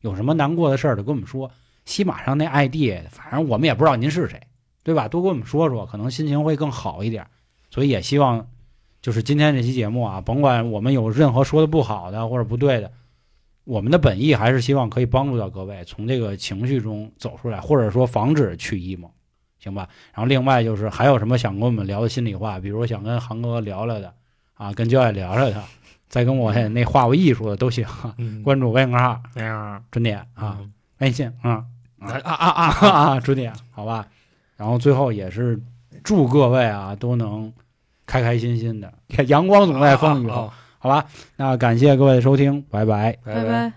[0.00, 1.50] 有什么难过的事儿就跟我们说。
[1.84, 2.76] 喜马上那 ID，
[3.10, 4.40] 反正我们也不知道您是谁，
[4.82, 5.06] 对吧？
[5.06, 7.26] 多跟我们说说，可能心情会更好一点。
[7.68, 8.48] 所以也希望，
[9.04, 12.90] 就是今天这期节目啊，甭管我们有任何说的不好的或者不对的，
[13.64, 19.10] 我们的本意还是希望可以帮助到各位从这个情绪中走出来，或者说防止去 emo，
[19.58, 19.86] 行吧？
[20.14, 24.14] 然后另外就是还有什么想跟我们聊的心里话，比如想跟航哥聊聊的
[24.54, 25.62] 啊，跟焦爱聊聊的，
[26.08, 27.86] 再跟我那画过艺术的都行，
[28.16, 31.66] 嗯关注微信号那样准点啊，嗯微信啊。
[31.98, 34.08] 啊啊啊啊啊，准点，好吧。
[34.56, 35.60] 然后最后也是
[36.02, 37.52] 祝各位啊都能
[38.06, 38.92] 开开心心的，
[39.28, 43.16] 阳光总在风雨后，啊好吧，那感谢各位的收听，拜拜。
[43.24, 43.74] 拜拜拜。